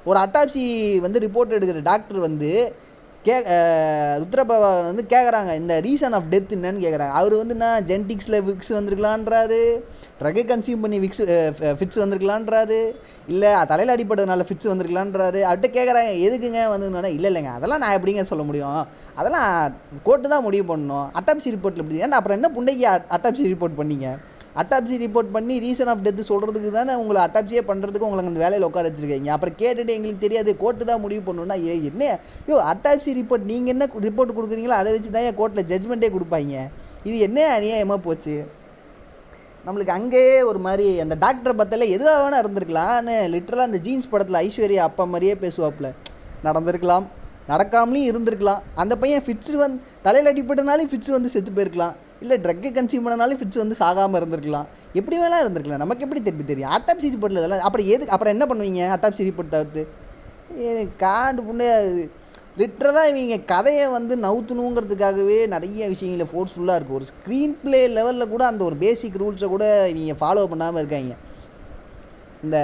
ஒரு 0.10 0.20
அட்டாப்சி 0.26 0.64
வந்து 1.06 1.20
ரிப்போர்ட் 1.26 1.56
எடுக்கிற 1.58 1.82
டாக்டர் 1.92 2.20
வந்து 2.28 2.52
கே 3.26 3.34
ருத்ரபிரபாகரன் 4.22 4.88
வந்து 4.90 5.04
கேட்குறாங்க 5.12 5.52
இந்த 5.60 5.74
ரீசன் 5.88 6.16
ஆஃப் 6.18 6.30
டெத் 6.32 6.54
என்னன்னு 6.56 6.82
கேட்குறாங்க 6.84 7.14
அவர் 7.20 7.34
வந்து 7.42 7.56
என்ன 7.58 7.68
ஜென்டிக்ஸில் 7.90 8.38
விக்ஸ் 8.48 8.72
வந்திருக்கலான்றாரு? 8.78 9.60
ட்ரகை 10.22 10.44
கன்சியூம் 10.52 10.82
பண்ணி 10.86 10.98
விக்ஸ் 11.04 11.22
ஃபிட்ஸ் 11.80 12.02
வந்திருக்கலான்றாரு? 12.04 12.80
இல்லை 13.34 13.52
தலையில் 13.72 13.94
அடிப்பட்டதுனால 13.96 14.48
ஃபிட்ஸ் 14.48 14.72
வந்திருக்கலான்றாரு? 14.72 15.40
அவர்கிட்ட 15.50 15.72
கேட்குறாங்க 15.78 16.12
எதுக்குங்க 16.28 16.64
வந்து 16.74 17.14
இல்லை 17.18 17.30
இல்லைங்க 17.32 17.54
அதெல்லாம் 17.60 17.84
நான் 17.86 17.96
எப்படிங்க 18.00 18.26
சொல்ல 18.32 18.46
முடியும்? 18.50 18.82
அதெல்லாம் 19.22 19.50
கோர்ட்டு 20.10 20.34
தான் 20.36 20.46
முடிவு 20.50 20.68
பண்ணணும். 20.74 21.08
அட்டாப்சி 21.22 21.56
ரிப்போர்ட்டில் 21.58 21.86
எப்படி 21.86 22.04
ஏன்னா 22.08 22.20
அப்புறம் 22.22 22.40
என்ன 22.42 22.52
புண்டைக்கு 22.58 22.86
அட்டாப்சி 23.18 23.52
ரிப்போர்ட் 23.56 23.80
பண்ணீங்க? 23.82 24.10
அட்டாப்சி 24.60 24.96
ரிப்போர்ட் 25.04 25.30
பண்ணி 25.36 25.56
ரீசன் 25.66 25.90
ஆஃப் 25.92 26.04
டெத்து 26.06 26.24
சொல்கிறதுக்கு 26.30 26.70
தானே 26.78 26.94
உங்களை 27.02 27.20
அட்டாப்சியே 27.28 27.62
பண்ணுறதுக்கு 27.70 28.08
உங்களை 28.08 28.24
அந்த 28.32 28.42
வேலையில் 28.44 28.68
உட்கார 28.68 28.86
வச்சிருக்கீங்க. 28.90 29.30
அப்புறம் 29.36 29.56
கேட்டுட்டு 29.62 29.96
எங்களுக்கு 29.98 30.24
தெரியாது 30.26 30.54
கோர்ட்டு 30.64 30.90
தான் 30.90 31.04
முடிவு 31.04 31.22
பண்ணணும்னா 31.28 31.58
ஏ 31.68 31.76
என்ன? 31.90 32.20
யோ 32.50 32.58
அட்டாப்சி 32.72 33.14
ரிப்போர்ட் 33.20 33.46
நீங்கள் 33.52 33.74
என்ன 33.76 33.88
ரிப்போர்ட் 34.08 34.36
கொடுக்குறீங்களோ 34.38 34.78
அதை 34.82 34.92
வச்சு 34.96 35.12
தான் 35.18 35.28
என் 35.30 35.40
கோர்ட்டில் 35.42 35.70
ஜட்மெண்ட்டே 35.72 36.12
கொடுப்பாங்க. 36.16 36.66
இது 37.10 37.16
என்ன 37.28 37.40
அநியாயமாக 37.58 38.02
போச்சு? 38.08 38.36
நம்மளுக்கு 39.66 39.96
அங்கேயே 40.00 40.38
ஒரு 40.52 40.60
மாதிரி 40.68 40.86
அந்த 41.06 41.16
டாக்டரை 41.24 41.56
பார்த்தால 41.58 41.88
எதுவாக 41.96 42.20
வேணால் 42.22 42.44
இருந்திருக்கலாம்னு 42.44 43.16
லிட்டரலாக 43.34 43.70
அந்த 43.70 43.82
ஜீன்ஸ் 43.88 44.12
படத்தில் 44.14 44.42
ஐஸ்வர்யா 44.46 44.86
அப்பா 44.90 45.04
மாதிரியே 45.14 45.34
பேசுவாப்புல. 45.44 45.90
நடந்திருக்கலாம். 46.46 47.06
நடக்காமலேயும் 47.50 48.10
இருந்திருக்கலாம். 48.12 48.62
அந்த 48.82 48.94
பையன் 49.02 49.24
ஃபிட்ஸு 49.26 49.56
வந்து 49.66 49.80
தலையில் 50.06 50.32
அடிப்பட்டனாலையும் 50.32 50.92
ஃபிட்ஸ் 50.92 51.18
வந்து 51.18 51.32
செத்து 51.34 51.52
போயிருக்கலாம். 51.58 51.96
இல்லை 52.24 52.36
ட்ரக்கு 52.44 52.70
கன்சியூம் 52.78 53.06
பண்ணனாலும் 53.06 53.40
ஃபிட்ஸ் 53.40 53.62
வந்து 53.64 53.76
சாகாமல் 53.82 54.20
இருந்திருக்கலாம். 54.22 54.68
எப்படி 55.00 55.16
வேணால் 55.22 55.44
இருந்திருக்கலாம். 55.44 55.84
நமக்கு 55.84 56.06
எப்படி 56.06 56.22
திருப்பி 56.28 56.46
தெரியும் 56.52 56.74
அட்டாப்சி 56.78 57.12
ரிப்போர்ட்டில் 57.14 57.42
இதெல்லாம் 57.42 57.68
அப்புறம் 57.70 57.90
எதுக்கு 57.94 58.14
அப்புறம் 58.16 58.34
என்ன 58.36 58.46
பண்ணுவீங்க? 58.52 58.82
அட்டாப்சி 58.96 59.28
ரிப்போர்ட் 59.30 59.56
தவிர்த்து 59.56 59.84
காண்டு 61.04 61.42
புண்ணு 61.48 61.68
லிட்ரலாக 62.60 63.10
இவங்க 63.12 63.36
கதையை 63.52 63.84
வந்து 63.98 64.14
நவுத்தணுங்கிறதுக்காகவே 64.26 65.38
நிறைய 65.54 65.88
விஷயங்கள 65.94 66.26
ஃபோர்ஸ்ஃபுல்லாக 66.32 66.78
இருக்குது 66.80 66.98
ஒரு 67.00 67.06
ஸ்க்ரீன் 67.12 67.54
ப்ளே 67.62 67.80
லெவலில் 67.98 68.32
கூட 68.34 68.44
அந்த 68.52 68.62
ஒரு 68.70 68.76
பேசிக் 68.86 69.20
ரூல்ஸை 69.22 69.48
கூட 69.54 69.66
இவங்க 69.92 70.16
ஃபாலோ 70.22 70.44
பண்ணாமல் 70.54 70.82
இருக்காங்க. 70.82 71.14
இந்த 72.46 72.58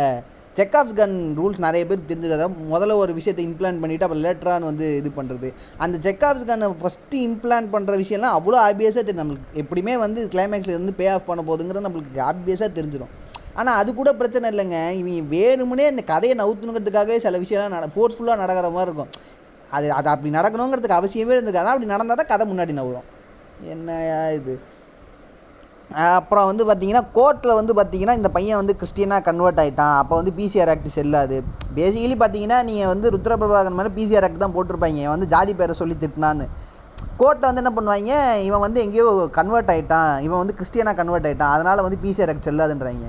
செக் 0.57 0.75
ஆஃப்ஸ் 0.79 0.95
கன் 0.99 1.15
ரூல்ஸ் 1.39 1.59
நிறைய 1.65 1.83
பேர் 1.89 2.07
தெரிஞ்சுக்கிறதா? 2.09 2.47
முதல்ல 2.73 2.93
ஒரு 3.03 3.11
விஷயத்தை 3.17 3.43
இம்ப்ளான் 3.47 3.79
பண்ணிவிட்டு 3.81 4.05
அப்புறம் 4.05 4.23
லேட்டரானு 4.25 4.69
வந்து 4.69 4.85
இது 4.99 5.09
பண்ணுறது 5.17 5.49
அந்த 5.83 5.95
செக் 6.05 6.23
ஆஃப்ஸ் 6.27 6.45
கன்னை 6.49 6.67
ஃபஸ்ட்டு 6.81 7.21
இம்ப்ளான் 7.27 7.67
பண்ணுற 7.73 7.95
விஷயம்லாம் 8.03 8.35
அவ்வளோ 8.37 8.57
ஆப்வியஸாக 8.67 9.03
தெரியும். 9.07 9.21
நம்மளுக்கு 9.21 9.61
எப்படியுமே 9.63 9.95
வந்து 10.05 10.21
கிளைமேக்ஸில் 10.35 10.75
இருந்து 10.75 10.93
பே 10.99 11.07
ஆஃப் 11.15 11.27
பண்ண 11.29 11.43
போகுதுங்கிறது 11.49 11.87
நம்மளுக்கு 11.87 12.21
ஆப்வியஸாக 12.29 12.69
தெரிஞ்சிடும். 12.77 13.13
ஆனால் 13.59 13.77
அது 13.81 13.89
கூட 13.99 14.09
பிரச்சனை 14.21 14.49
இல்லைங்க. 14.53 14.79
இவங்க 15.01 15.21
வேணுமுனே 15.35 15.85
இந்த 15.93 16.05
கதையை 16.13 16.35
நவுத்துணுங்கிறதுக்காகவே 16.41 17.17
சில 17.25 17.37
விஷயம்லாம் 17.43 17.75
நட 17.75 17.89
ஃபோர்ஸ்ஃபுல்லாக 17.95 18.41
நடக்கிற 18.43 18.69
மாதிரி 18.77 18.89
இருக்கும். 18.91 19.13
அது 19.77 19.85
அது 19.99 20.09
அப்படி 20.13 20.31
நடக்கணுங்கிறதுக்கு 20.39 20.99
அவசியமே 21.01 21.33
இருந்திருக்காது. 21.35 21.71
அப்படி 21.73 21.93
நடந்தால் 21.93 22.19
தான் 22.21 22.31
கதை 22.33 22.45
முன்னாடி 22.51 22.75
நவரும் 22.79 23.07
என்ன 23.73 23.97
இது? 24.39 24.55
அப்புறம் 25.89 26.47
வந்து 26.49 26.63
பார்த்தீங்கன்னா 26.67 27.01
கோர்ட்டில் 27.17 27.57
வந்து 27.59 27.73
பார்த்தீங்கன்னா 27.77 28.15
இந்த 28.19 28.29
பையன் 28.37 28.59
வந்து 28.61 28.73
கிறிஸ்டியனாக 28.79 29.21
கன்வெர்ட் 29.27 29.59
ஆகிட்டான் 29.63 29.95
அப்போ 29.99 30.13
வந்து 30.19 30.31
பிசிஆர் 30.39 30.71
ஆக்ட் 30.73 30.89
செல்லாது. 30.95 31.37
பேசிக்கலி 31.77 32.15
பார்த்தீங்கன்னா 32.23 32.57
நீங்கள் 32.69 32.91
வந்து 32.93 33.11
ருத்ரபிரபாகன் 33.15 33.77
மேலே 33.79 33.91
பிசிஆர் 33.97 34.25
ஆக்ட் 34.27 34.43
தான் 34.43 34.55
போட்டிருப்பாங்க. 34.55 34.99
இவன் 35.03 35.15
வந்து 35.15 35.29
ஜாதி 35.33 35.53
பேரை 35.59 35.75
சொல்லி 35.81 35.95
திட்டினான்னு. 36.01 36.47
கோர்ட்டில் 37.21 37.49
வந்து 37.49 37.61
என்ன 37.63 37.71
பண்ணுவாங்க? 37.77 38.11
இவன் 38.47 38.63
வந்து 38.65 38.79
எங்கேயோ 38.85 39.07
கன்வெர்ட் 39.37 39.71
ஆகிட்டான் 39.73 40.11
இவன் 40.25 40.41
வந்து 40.41 40.55
கிறிஸ்டியனாக 40.59 40.95
கன்வெர்ட் 40.99 41.27
ஆகிட்டான் 41.29 41.53
அதனால் 41.55 41.85
வந்து 41.85 41.99
பிசிஆர் 42.05 42.31
ஆக்ட் 42.33 42.47
செல்லாதுன்றாங்க. 42.49 43.07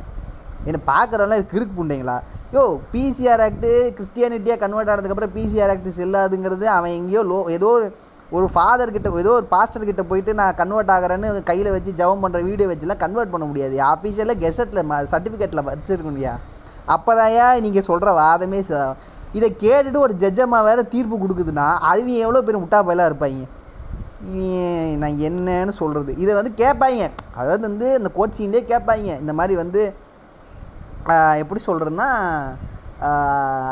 என்னை 0.69 0.81
பார்க்குறவங்களாம் 0.93 1.51
கிறுக்கு 1.53 1.75
புண்டைங்களா? 1.81 2.17
யோ 2.55 2.63
பிசிஆர் 2.93 3.43
ஆக்ட்டு 3.47 3.71
கிறிஸ்டியானிட்டியாக 3.97 4.61
கன்வெர்ட் 4.65 4.93
ஆனதுக்கப்புறம் 4.93 5.35
பிசிஆர் 5.37 5.73
ஆக்ட் 5.75 5.91
செல்லாதுங்கிறது 5.99 6.67
அவன் 6.77 6.95
எங்கேயோ 7.01 7.23
லோ 7.33 7.39
ஏதோ 7.57 7.71
ஒரு 7.79 7.89
ஒரு 8.33 8.47
ஃபாதர்கிட்ட 8.53 9.11
ஏதோ 9.19 9.31
ஒரு 9.33 9.47
பாஸ்டர் 9.51 9.85
கிட்டே 9.85 10.05
போயிட்டு 10.09 10.33
நான் 10.35 10.57
கன்வெர்ட் 10.57 10.93
ஆகிறேன்னு 10.95 11.29
கையில் 11.43 11.71
வச்சு 11.71 11.91
ஜெபம் 11.93 12.23
பண்ணுற 12.25 12.41
வீடியோ 12.45 12.69
வச்சுலாம் 12.69 13.03
கன்வெர்ட் 13.03 13.33
பண்ண 13.33 13.45
முடியாது. 13.47 13.77
ஆஃபீஷியலாக 13.89 14.43
கெசட்டில் 14.43 14.83
சர்டிஃபிகேட்டில் 15.13 15.67
வச்சுருக்கணும்யா 15.69 16.35
அப்போதாயா 16.89 17.47
நீங்கள் 17.61 17.87
சொல்கிற 17.87 18.11
வாதமே 18.19 18.61
ச- 18.63 18.93
இதை 19.35 19.49
கேட்டுட்டு 19.59 19.99
ஒரு 19.99 20.15
ஜட்ஜம்மா 20.21 20.59
வேறு 20.65 20.83
தீர்ப்பு 20.89 21.17
கொடுக்குதுன்னா 21.17 21.67
அவங்க 21.87 22.13
எவ்வளோ 22.19 22.43
பேர் 22.43 22.63
முட்டா 22.63 22.79
இருப்பாங்க 23.07 23.47
நான் 25.01 25.19
என்னன்னு 25.27 25.75
சொல்கிறது 25.77 26.13
இதை 26.19 26.33
வந்து 26.35 26.53
கேட்பாங்க 26.59 27.03
அதாவது 27.35 27.63
வந்து 27.67 27.89
இந்த 27.99 28.11
கோச்சிங்லேயே 28.17 28.65
கேட்பாங்க 28.71 29.11
இந்த 29.21 29.33
மாதிரி 29.33 29.55
வந்து 29.57 29.83
எப்படி 31.39 31.61
சொல்கிறேன்னா 31.67 32.09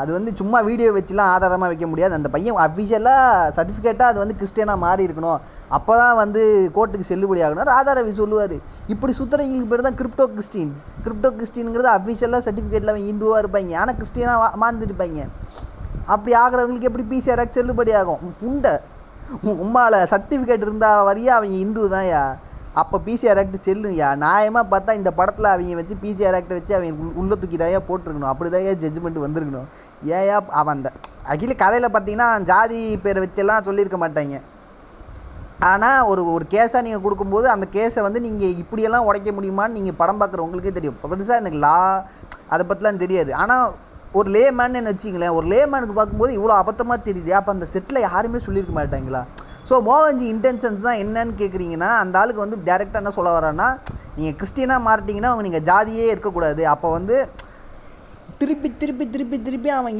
அது 0.01 0.11
வந்து 0.15 0.31
சும்மா 0.39 0.59
வீடியோ 0.67 0.89
வச்சுலாம் 0.97 1.29
ஆதாரமாக 1.35 1.69
வைக்க 1.71 1.85
முடியாது. 1.91 2.13
அந்த 2.17 2.29
பையன் 2.35 2.59
அஃபிஷியலாக 2.65 3.49
சர்டிஃபிகேட்டாக 3.57 4.11
அது 4.11 4.19
வந்து 4.23 4.35
கிறிஸ்டியனாக 4.41 4.83
மாறி 4.83 5.01
இருக்கணும். 5.07 5.39
அப்போ 5.77 5.93
தான் 6.01 6.15
வந்து 6.21 6.41
கோர்ட்டுக்கு 6.75 7.09
செல்லுபடி 7.11 7.41
ஆகணும் 7.47 7.69
ராதாரவி 7.73 8.13
சொல்லுவார். 8.21 8.55
இப்படி 8.93 9.13
சுற்றுறவங்களுக்கு 9.19 9.71
பேர் 9.73 9.87
தான் 9.87 9.99
கிரிப்டோ 10.01 10.27
கிறிஸ்டின்ஸ் 10.35 10.81
கிரிப்டோ 11.05 11.31
கிறிஸ்டின்ங்கிறது 11.39 11.91
அஃபிஷியலாக 11.97 12.41
சர்டிஃபிகேட்டில் 12.47 12.93
அவன் 12.93 13.09
இந்துவாக 13.13 13.43
இருப்பாங்க. 13.43 13.75
ஆனால் 13.83 13.97
கிறிஸ்டியனாக 13.99 14.63
மாந்துருப்பாங்க. 14.63 15.21
அப்படி 16.13 16.33
ஆகிறவங்களுக்கு 16.43 16.89
எப்படி 16.91 17.07
பிசிஆராக 17.13 17.49
செல்லுபடி 17.57 17.93
ஆகும்? 18.01 18.21
புண்டை. 18.41 18.75
உம்மால் 19.63 19.97
சர்டிஃபிகேட் 20.11 20.65
இருந்தால் 20.65 21.05
வரையா? 21.07 21.33
அவங்க 21.39 21.57
இந்து 21.65 21.89
தான்யா. 21.95 22.21
அப்போ 22.81 22.95
பிசிஆர் 23.05 23.39
ஆக்ட் 23.41 23.57
செல்லும்யா 23.67 24.09
நியாயமாக 24.23 24.65
பார்த்தா 24.73 24.97
இந்த 24.99 25.11
படத்தில் 25.19 25.47
அவங்க 25.53 25.77
வச்சு 25.79 25.95
பிசிஆர் 26.03 26.37
ஆக்டை 26.39 26.55
வச்சு 26.57 26.73
அவங்க 26.77 27.15
உள்ளே 27.21 27.35
தூக்கி 27.41 27.57
தாயா 27.61 27.79
போட்டிருக்கணும். 27.87 28.31
அப்படி 28.33 28.49
தாயா 28.55 28.73
ஜட்ஜ்மெண்ட் 28.83 29.23
வந்திருக்கணும். 29.25 29.69
ஏயா 30.19 30.37
அவன் 30.61 30.75
அந்த 30.77 30.89
அகில 31.33 31.55
கதையில் 31.63 31.93
பார்த்தீங்கன்னா 31.95 32.27
ஜாதி 32.51 32.79
பேரை 33.05 33.21
வச்செல்லாம் 33.23 33.65
சொல்லியிருக்க 33.69 33.99
மாட்டாங்க. 34.03 34.37
ஆனால் 35.69 36.07
ஒரு 36.11 36.21
ஒரு 36.35 36.45
கேஸாக 36.53 36.85
நீங்கள் 36.87 37.03
கொடுக்கும்போது 37.05 37.47
அந்த 37.55 37.65
கேஸை 37.75 38.01
வந்து 38.07 38.19
நீங்கள் 38.27 38.57
இப்படியெல்லாம் 38.63 39.07
உடைக்க 39.09 39.31
முடியுமான்னு 39.37 39.77
நீங்கள் 39.77 39.97
படம் 40.01 40.19
பார்க்குற 40.21 40.43
உங்களுக்கே 40.45 40.73
தெரியும் 40.77 40.99
பெருசாக 41.11 41.41
எனக்கு 41.43 41.59
லா 41.65 41.77
அதை 42.53 42.63
பற்றிலாம் 42.69 43.03
தெரியாது. 43.05 43.31
ஆனால் 43.43 43.65
ஒரு 44.19 44.29
லேமேன்னு 44.35 44.89
வச்சிங்களேன் 44.91 45.35
ஒரு 45.37 45.47
லேமேனுக்கு 45.53 45.95
பார்க்கும்போது 45.97 46.31
இவ்வளோ 46.37 46.53
அபத்தமாக 46.61 46.99
தெரியுது. 47.09 47.31
அப்போ 47.39 47.51
அந்த 47.55 47.65
செட்டில் 47.73 48.05
யாருமே 48.07 48.39
சொல்லியிருக்க 48.45 48.75
மாட்டாங்களா? 48.79 49.23
ஸோ 49.69 49.75
மோகன்ஜி 49.89 50.25
இன்டென்ஷன்ஸ் 50.33 50.85
தான் 50.87 50.99
என்னன்னு 51.03 51.33
கேட்குறீங்கன்னா 51.41 51.89
அந்த 52.03 52.15
ஆளுக்கு 52.21 52.43
வந்து 52.45 52.59
டேரெக்டாக 52.67 53.01
என்ன 53.03 53.11
சொல்ல 53.17 53.31
வரான்னா 53.37 53.67
நீங்கள் 54.17 54.37
கிறிஸ்டியனாக 54.39 54.85
மாறிட்டீங்கன்னா 54.87 55.31
அவங்க 55.31 55.45
நீங்கள் 55.47 55.65
ஜாதியே 55.69 56.05
இருக்கக்கூடாது. 56.13 56.61
அப்போ 56.73 56.87
வந்து 56.97 57.15
திருப்பி 58.41 58.69
திருப்பி 58.81 59.05
திருப்பி 59.13 59.37
திருப்பி 59.47 59.69
அவன் 59.77 59.95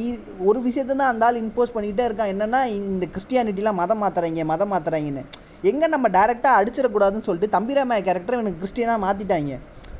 ஒரு 0.48 0.58
விஷயத்தை 0.66 0.94
தான் 0.94 1.10
அந்த 1.12 1.26
ஆள் 1.26 1.40
இம்போஸ் 1.42 1.74
பண்ணிக்கிட்டே 1.74 2.04
இருக்கான். 2.08 2.30
என்னென்னா 2.34 2.60
இந்த 2.90 3.04
கிறிஸ்டியானிட்டிலாம் 3.14 3.78
மதம் 3.82 4.00
மாற்றுறாங்க 4.04 4.44
மதம் 4.52 4.72
மாற்றுறாங்கன்னு 4.74 5.24
எங்கே 5.70 5.86
நம்ம 5.94 6.06
டேரெக்டாக 6.16 6.58
அடிச்சிடக்கூடாதுன்னு 6.60 7.26
சொல்லிட்டு 7.28 7.54
தம்பிராமையா 7.56 8.04
கேரக்டர் 8.08 8.40
எனக்கு 8.42 8.60
கிறிஸ்டியனாக 8.62 9.04
மாற்றிட்டாங்க 9.04 9.54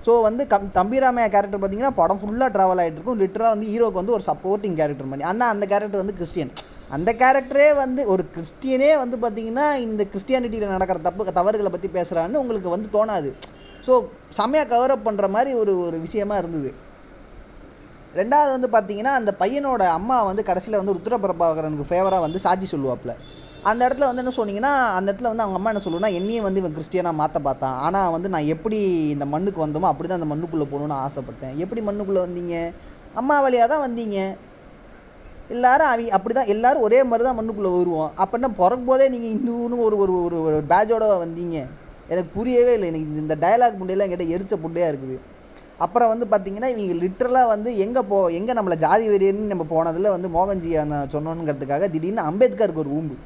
ஸோ 0.06 0.12
வந்து 0.26 0.42
கம் 0.52 0.68
தம்பிராமையா 0.76 1.28
கேரக்டர் 1.34 1.60
பார்த்தீங்கன்னா 1.62 1.94
படம் 2.00 2.20
ஃபுல்லாக 2.20 2.50
ட்ராவல் 2.56 2.80
ஆகிட்டு 2.82 2.98
இருக்கும். 2.98 3.18
லிட்டராக 3.22 3.50
வந்து 3.54 3.66
ஹீரோக்கு 3.72 4.00
வந்து 4.00 4.14
ஒரு 4.16 4.24
சப்போர்ட்டிங் 4.28 4.76
கேரக்டர் 4.80 5.10
மாதிரி. 5.10 5.26
ஆனால் 5.30 5.50
அந்த 5.54 5.64
கேரக்டர் 5.72 6.02
வந்து 6.02 6.16
கிறிஸ்டியன். 6.20 6.52
அந்த 6.96 7.10
கேரக்டரே 7.22 7.68
வந்து 7.82 8.02
ஒரு 8.12 8.22
கிறிஸ்டியனே 8.34 8.90
வந்து 9.02 9.16
பார்த்தீங்கன்னா 9.22 9.66
இந்த 9.86 10.02
கிறிஸ்டியானிட்டியில் 10.12 10.74
நடக்கிற 10.74 10.98
தப்பு 11.06 11.38
தவறுகளை 11.38 11.70
பற்றி 11.72 11.88
பேசுகிறான்னு 11.96 12.42
உங்களுக்கு 12.42 12.74
வந்து 12.74 12.88
தோணாது. 12.96 13.30
ஸோ 13.86 13.94
செம்மையாக 14.38 14.70
கவரப் 14.74 15.06
பண்ணுற 15.08 15.26
மாதிரி 15.34 15.50
ஒரு 15.62 15.72
ஒரு 15.86 15.96
விஷயமா 16.06 16.36
இருந்தது. 16.42 16.70
ரெண்டாவது 18.20 18.50
வந்து 18.56 18.68
பார்த்தீங்கன்னா 18.74 19.12
அந்த 19.18 19.30
பையனோட 19.42 19.82
அம்மா 19.98 20.16
வந்து 20.30 20.42
கடைசியில் 20.48 20.80
வந்து 20.80 20.94
ருத்ரபிரபாகரனுக்கு 20.96 21.90
ஃபேவராக 21.90 22.24
வந்து 22.26 22.38
சாட்சி 22.46 22.66
சொல்லுவாப்புல. 22.72 23.12
அந்த 23.70 23.80
இடத்துல 23.86 24.08
வந்து 24.08 24.22
என்ன 24.22 24.32
சொன்னீங்கன்னா 24.38 24.72
அந்த 24.96 25.06
இடத்துல 25.10 25.30
வந்து 25.30 25.44
அவங்க 25.44 25.58
அம்மா 25.58 25.70
என்ன 25.72 25.82
சொல்லுன்னா 25.86 26.10
என்னையும் 26.18 26.46
வந்து 26.46 26.60
இவன் 26.62 26.76
கிறிஸ்டியனாக 26.76 27.20
மாற்ற 27.20 27.38
பார்த்தான். 27.46 27.76
ஆனால் 27.86 28.12
வந்து 28.16 28.28
நான் 28.34 28.50
எப்படி 28.54 28.78
இந்த 29.14 29.24
மண்ணுக்கு 29.34 29.64
வந்தோமோ 29.64 29.90
அப்படி 29.92 30.08
தான் 30.08 30.20
அந்த 30.20 30.30
மண்ணுக்குள்ளே 30.32 30.66
போகணுன்னு 30.72 31.02
ஆசைப்பட்டேன். 31.06 31.56
எப்படி 31.64 31.82
மண்ணுக்குள்ளே 31.88 32.22
வந்தீங்க? 32.26 32.56
அம்மா 33.20 33.36
வழியாக 33.44 33.68
தான் 33.72 33.84
வந்தீங்க. 33.86 34.18
எல்லாரும் 35.54 35.88
அவங்க 35.90 36.14
அப்படி 36.16 36.34
தான் 36.38 36.50
எல்லாரும் 36.54 36.84
ஒரே 36.86 36.98
மாதிரி 37.10 37.24
தான் 37.26 37.38
மண்ணுக்குள்ளே 37.38 37.70
வருவோம். 37.76 38.10
அப்படின்னா 38.22 38.50
பிறக்கும் 38.60 38.90
போதே 38.90 39.06
நீங்கள் 39.14 39.32
இந்துன்னு 39.36 39.78
ஒரு 39.86 39.96
ஒரு 40.04 40.14
ஒரு 40.26 40.38
ஒரு 40.48 40.58
பேட்சோட 40.72 41.06
வந்தீங்க. 41.24 41.58
எனக்கு 42.12 42.30
புரியவே 42.36 42.72
இல்லை. 42.76 42.88
எனக்கு 42.92 43.22
இந்த 43.24 43.36
டயலாக் 43.44 43.78
முண்டையெல்லாம் 43.80 44.08
என்கிட்ட 44.08 44.34
எரிச்ச 44.34 44.54
புண்டையாக 44.64 44.92
இருக்குது. 44.92 45.16
அப்புறம் 45.84 46.10
வந்து 46.12 46.26
பார்த்தீங்கன்னா 46.30 46.68
இவங்க 46.72 46.94
லிட்ரலாக 47.02 47.48
வந்து 47.54 47.70
எங்கே 47.84 48.02
போ 48.10 48.16
எங்கே 48.38 48.52
நம்மளை 48.58 48.76
ஜாதி 48.84 49.04
வெறியன்னு 49.10 49.50
நம்ம 49.52 49.64
போனதில் 49.72 50.14
வந்து 50.14 50.28
மோகன்ஜி 50.36 50.70
நான் 50.92 51.12
சொன்னோங்கிறதுக்காக 51.14 51.88
திடீர்னு 51.94 52.22
அம்பேத்கருக்கு 52.30 52.82
ஒரு 52.84 52.92
ஊம்பு 52.98 53.16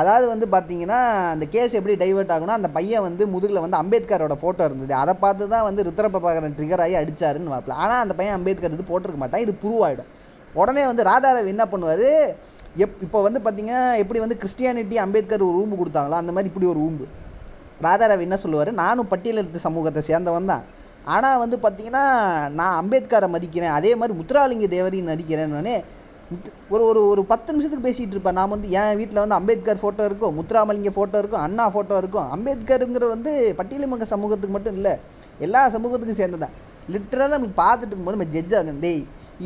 அதாவது 0.00 0.26
வந்து 0.32 0.46
பார்த்தீங்கன்னா 0.54 0.98
அந்த 1.34 1.44
கேஸ் 1.54 1.76
எப்படி 1.78 1.94
டைவர்ட் 2.02 2.32
ஆகுனா 2.34 2.56
அந்த 2.60 2.68
பையன் 2.76 3.04
வந்து 3.06 3.22
முதுகில் 3.34 3.62
வந்து 3.64 3.78
அம்பேத்கரோட 3.82 4.34
ஃபோட்டோ 4.40 4.64
இருந்தது. 4.68 4.92
அதை 5.02 5.14
பார்த்து 5.22 5.44
தான் 5.54 5.66
வந்து 5.68 5.86
ருத்ரபிரபாகரன் 5.88 6.56
ட்ரிகர் 6.58 6.82
ஆகி 6.84 6.96
அடிச்சாருன்னு 7.00 7.52
வாப்பில். 7.54 7.76
ஆனால் 7.84 8.02
அந்த 8.04 8.14
பையன் 8.18 8.36
அம்பேத்கர் 8.38 8.76
இது 8.76 8.90
போட்டிருக்க 8.90 9.20
மாட்டான். 9.22 9.44
இது 9.46 9.54
ப்ரூவ் 9.62 9.82
ஆகிடும் 9.86 10.10
உடனே 10.60 10.84
வந்து 10.90 11.02
ராதாரவி 11.10 11.50
என்ன 11.54 11.64
பண்ணுவார்? 11.72 12.08
எப் 12.84 12.96
இப்போ 13.04 13.18
வந்து 13.26 13.40
பார்த்தீங்கன்னா 13.44 13.82
எப்படி 14.02 14.20
வந்து 14.24 14.38
கிறிஸ்டியானிட்டி 14.40 14.96
அம்பேத்கர் 15.04 15.48
ஒரு 15.50 15.58
ஊம்பு 15.62 15.76
கொடுத்தாங்களோ? 15.80 16.16
அந்த 16.22 16.32
மாதிரி 16.36 16.50
இப்படி 16.52 16.68
ஒரு 16.72 16.80
ஊம்பு. 16.86 17.04
ராதாரவி 17.86 18.24
என்ன 18.28 18.38
சொல்லுவார்? 18.44 18.70
நானும் 18.82 19.10
பட்டியலிருத்த 19.12 19.60
சமூகத்தை 19.66 20.02
சேர்ந்தவன் 20.10 20.50
தான். 20.52 20.64
ஆனால் 21.14 21.40
வந்து 21.44 21.56
பார்த்தீங்கன்னா 21.64 22.04
நான் 22.58 22.76
அம்பேத்கரை 22.82 23.28
மதிக்கிறேன். 23.34 23.74
அதே 23.78 23.92
மாதிரி 24.00 24.14
முத்துராலிங்க 24.20 24.68
தேவரையும் 24.76 25.10
மதிக்கிறேன்னு 25.12 25.76
ஒரு 26.74 26.82
ஒரு 26.90 27.00
ஒரு 27.10 27.22
பத்து 27.32 27.50
நிமிஷத்துக்கு 27.52 27.86
பேசிகிட்டு 27.88 28.14
இருப்பேன். 28.16 28.36
நான் 28.38 28.52
வந்து 28.52 28.68
என் 28.78 28.96
வீட்டில் 29.00 29.20
வந்து 29.22 29.36
அம்பேத்கர் 29.40 29.80
ஃபோட்டோ 29.82 30.04
இருக்கும் 30.08 30.34
முத்துராமலிங்க 30.38 30.90
ஃபோட்டோ 30.96 31.18
இருக்கும் 31.22 31.44
அண்ணா 31.46 31.64
ஃபோட்டோ 31.74 31.96
இருக்கும். 32.02 32.26
அம்பேத்கருங்கிற 32.36 33.08
வந்து 33.12 33.32
பட்டியலிமங்க 33.58 34.06
சமூகத்துக்கு 34.14 34.56
மட்டும் 34.56 34.76
இல்லை 34.78 34.94
எல்லா 35.46 35.60
சமூகத்துக்கும் 35.74 36.20
சேர்ந்ததான் 36.22 36.56
லிட்டரலாக 36.94 37.36
நம்ம 37.36 37.52
பார்த்துட்டு 37.62 37.92
இருக்கும்போது 37.92 38.18
நம்ம 38.18 38.28
ஜட்ஜ் 38.36 38.56
ஆகும் 38.60 38.82
டேய் 38.86 39.02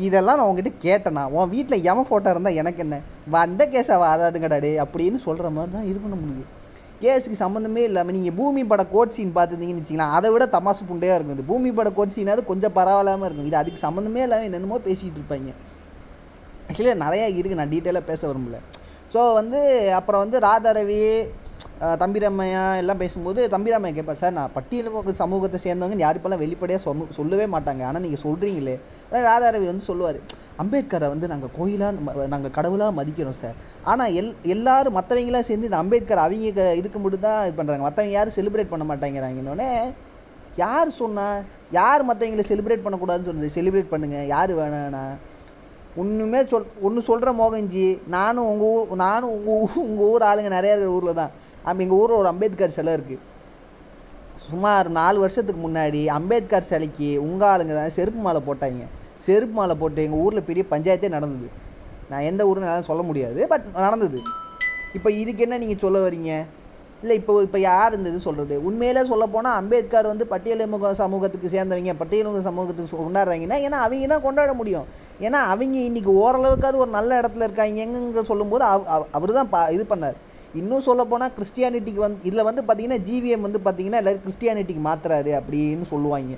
இதெல்லாம் 0.07 0.37
நான் 0.39 0.49
உங்ககிட்ட 0.49 0.71
கேட்டேண்ணா 0.87 1.23
உன் 1.35 1.51
வீட்டில் 1.53 1.85
எம 1.91 2.03
ஃபோட்டோ 2.07 2.29
இருந்தால் 2.33 2.57
எனக்கு 2.61 2.81
என்ன? 2.85 2.97
வந்த 3.35 3.61
கேஸை 3.73 3.95
ஆதாருங்கடா 4.09 4.57
டே 4.65 4.71
அப்படின்னு 4.83 5.19
சொல்கிற 5.27 5.49
மாதிரி 5.55 5.71
தான் 5.77 5.87
இருக்கணும் 5.91 6.21
முடியும் 6.23 6.49
கேஸுக்கு 7.03 7.37
சம்மந்தமே 7.43 7.83
இல்லாமல் 7.89 8.15
நீங்கள் 8.17 8.35
பூமி 8.39 8.61
பட 8.71 8.83
கோட் 8.93 9.15
சீன் 9.15 9.33
பார்த்துருந்தீங்கன்னு 9.37 9.83
வச்சிங்களேன் 9.83 10.15
அதை 10.17 10.29
விட 10.33 10.45
தமாசு 10.55 10.81
புண்டையாக 10.89 11.17
இருக்கும் 11.17 11.35
இது. 11.37 11.45
பூமி 11.51 11.69
பட 11.77 11.89
கோட் 11.97 12.15
சீனாவது 12.15 12.41
கொஞ்சம் 12.51 12.75
பரவாயில்லாமல் 12.77 13.27
இருக்கும். 13.27 13.47
இது 13.49 13.57
அதுக்கு 13.61 13.79
சம்மந்தமே 13.87 14.21
இல்லாமல் 14.25 14.47
என்னென்னமோ 14.49 14.77
பேசிகிட்டு 14.87 15.19
இருப்பாங்க. 15.21 15.51
ஆக்சுவலி 16.67 16.93
நிறையா 17.05 17.25
இருக்குது 17.35 17.59
நான் 17.61 17.73
டீட்டெயிலாக 17.73 18.05
பேச 18.11 18.21
விரும்பல. 18.29 18.59
ஸோ 19.13 19.21
வந்து 19.39 19.59
அப்புறம் 19.99 20.21
வந்து 20.23 20.39
ராதாரவி 20.47 20.99
தம்பிராமையா 22.01 22.63
எல்லாம் 22.77 22.99
பேசும்போது 22.99 23.41
தம்பிராமையா 23.47 23.93
கேட்பார் 23.93 24.19
சார் 24.19 24.33
நான் 24.33 24.53
பட்டியல் 24.53 24.89
சமூகத்தை 25.21 25.59
சேர்ந்தவங்க 25.63 25.97
யார் 25.99 26.17
இப்போல்லாம் 26.17 26.43
வெளிப்படையாக 26.43 26.81
சொல் 26.83 27.07
சொல்லவே 27.11 27.45
மாட்டாங்க. 27.53 27.81
ஆனால் 27.87 28.01
நீங்கள் 28.01 28.23
சொல்கிறீங்களே 28.23 28.75
ராதாரவி 29.27 29.65
வந்து 29.65 29.85
சொல்லுவார் 29.85 30.19
அம்பேத்கரை 30.59 31.07
வந்து 31.09 31.27
நாங்கள் 31.27 31.53
கோயிலாக 31.57 31.91
நாங்கள் 32.27 32.51
கடவுளாக 32.51 32.97
மதிக்கிறோம் 32.97 33.39
சார். 33.39 33.57
ஆனால் 33.83 34.13
எல் 34.13 34.31
எல்லோரும் 34.47 34.97
மற்றவங்களாம் 34.97 35.47
சேர்ந்து 35.49 35.69
இந்த 35.69 35.79
அம்பேத்கர் 35.83 36.23
அவங்க 36.23 36.51
க- 36.57 36.75
இதுக்கு 36.75 36.99
மட்டும் 36.99 37.25
தான் 37.27 37.41
இது 37.47 37.57
பண்ணுறாங்க 37.59 37.85
மற்றவங்க 37.87 38.15
யாரும் 38.17 38.37
செலிப்ரேட் 38.37 38.71
பண்ண 38.73 38.85
மாட்டேங்கிறாங்கன்னொடனே 38.85 39.71
யார் 40.57 40.89
சொன்னால் 40.91 41.41
யார் 41.71 42.01
மற்றவங்களை 42.03 42.45
செலிப்ரேட் 42.47 42.85
பண்ணக்கூடாதுன்னு 42.85 43.29
சொன்னது? 43.29 43.55
செலிப்ரேட் 43.57 43.91
பண்ணுங்கள் 43.91 44.27
யார் 44.27 44.51
வேணாண்ணா 44.57 45.03
ஒன்றுமே 45.99 46.39
சொல் 46.51 46.67
ஒன்று 46.87 47.01
சொல்கிற 47.07 47.29
மோகன்ஜி 47.39 47.85
நானும் 48.15 48.49
உங்கள் 48.51 48.69
ஊர் 48.75 48.99
நானும் 49.05 49.33
உங்கள் 49.35 49.57
ஊர் 49.63 49.73
உங்கள் 49.87 50.09
ஊர் 50.11 50.23
ஆளுங்க 50.29 50.49
நிறையா 50.57 50.73
இருக்கிற 50.73 50.93
ஊரில் 50.97 51.19
தான். 51.19 51.31
அப்போ 51.67 51.79
எங்கள் 51.85 51.99
ஊரில் 52.01 52.19
ஒரு 52.19 52.29
அம்பேத்கர் 52.33 52.75
சிலை 52.77 52.93
இருக்குது 52.97 53.19
சுமார் 54.45 54.87
நாலு 54.99 55.17
வருஷத்துக்கு 55.23 55.61
முன்னாடி 55.65 56.01
அம்பேத்கர் 56.19 56.69
சிலைக்கு 56.69 57.09
உங்கள் 57.25 57.49
ஆளுங்க 57.53 57.73
தான் 57.79 57.95
செருப்பு 57.97 58.21
மாலை 58.27 58.41
போட்டாங்க. 58.47 58.83
செருப்பு 59.25 59.55
மாலை 59.59 59.75
போட்டு 59.81 60.05
எங்கள் 60.05 60.23
ஊரில் 60.25 60.47
பெரிய 60.49 60.63
பஞ்சாயத்தே 60.73 61.09
நடந்தது. 61.17 61.49
நான் 62.11 62.27
எந்த 62.29 62.41
ஊருன்னு 62.49 62.67
என்னால் 62.69 62.89
சொல்ல 62.91 63.03
முடியாது 63.09 63.41
பட் 63.51 63.67
நடந்தது. 63.87 64.19
இப்போ 64.97 65.09
இதுக்கு 65.21 65.43
என்ன 65.45 65.59
நீங்கள் 65.63 65.83
சொல்ல 65.85 65.99
வரீங்க? 66.07 66.31
இல்லை 67.03 67.15
இப்போ 67.19 67.33
இப்போ 67.45 67.59
யார் 67.69 67.95
இந்த 67.97 68.07
இது 68.11 68.19
சொல்கிறது 68.25 68.55
உண்மையிலே 68.69 69.01
சொல்ல 69.11 69.25
போனால் 69.35 69.55
அம்பேத்கர் 69.59 70.09
வந்து 70.11 70.25
பட்டியலிமுக 70.33 70.89
சமூகத்துக்கு 70.99 71.47
சேர்ந்தவங்க 71.53 71.93
பட்டியலிமுக 72.01 72.41
சமூகத்துக்கு 72.47 72.99
கொண்டாடுறாங்கன்னா 73.03 73.57
ஏன்னா 73.65 73.77
அவங்க 73.85 74.09
தான் 74.11 74.25
கொண்டாட 74.25 74.51
முடியும். 74.59 74.85
ஏன்னா 75.27 75.39
அவங்க 75.53 75.77
இன்றைக்கி 75.87 76.11
ஓரளவுக்காவது 76.23 76.83
ஒரு 76.83 76.91
நல்ல 76.97 77.11
இடத்துல 77.21 77.47
இருக்காங்கங்கிற 77.47 78.23
சொல்லும்போது 78.31 78.65
அவ 78.73 78.99
அவர் 79.19 79.33
தான் 79.39 79.49
பா 79.53 79.61
இது 79.75 79.85
பண்ணார். 79.93 80.19
இன்னும் 80.59 80.85
சொல்ல 80.89 81.01
போனால் 81.11 81.33
கிறிஸ்டியானிட்டிக்கு 81.37 82.01
வந்து 82.05 82.27
இதில் 82.29 82.47
வந்து 82.49 82.61
பார்த்தீங்கன்னா 82.67 82.99
ஜிவிஎம் 83.07 83.45
வந்து 83.47 83.61
பார்த்தீங்கன்னா 83.65 84.01
எல்லோரும் 84.01 84.23
கிறிஸ்டியானிட்டிக்கு 84.25 84.83
மாத்துறாரு 84.89 85.33
அப்படின்னு 85.39 85.87
சொல்லுவாங்க. 85.93 86.37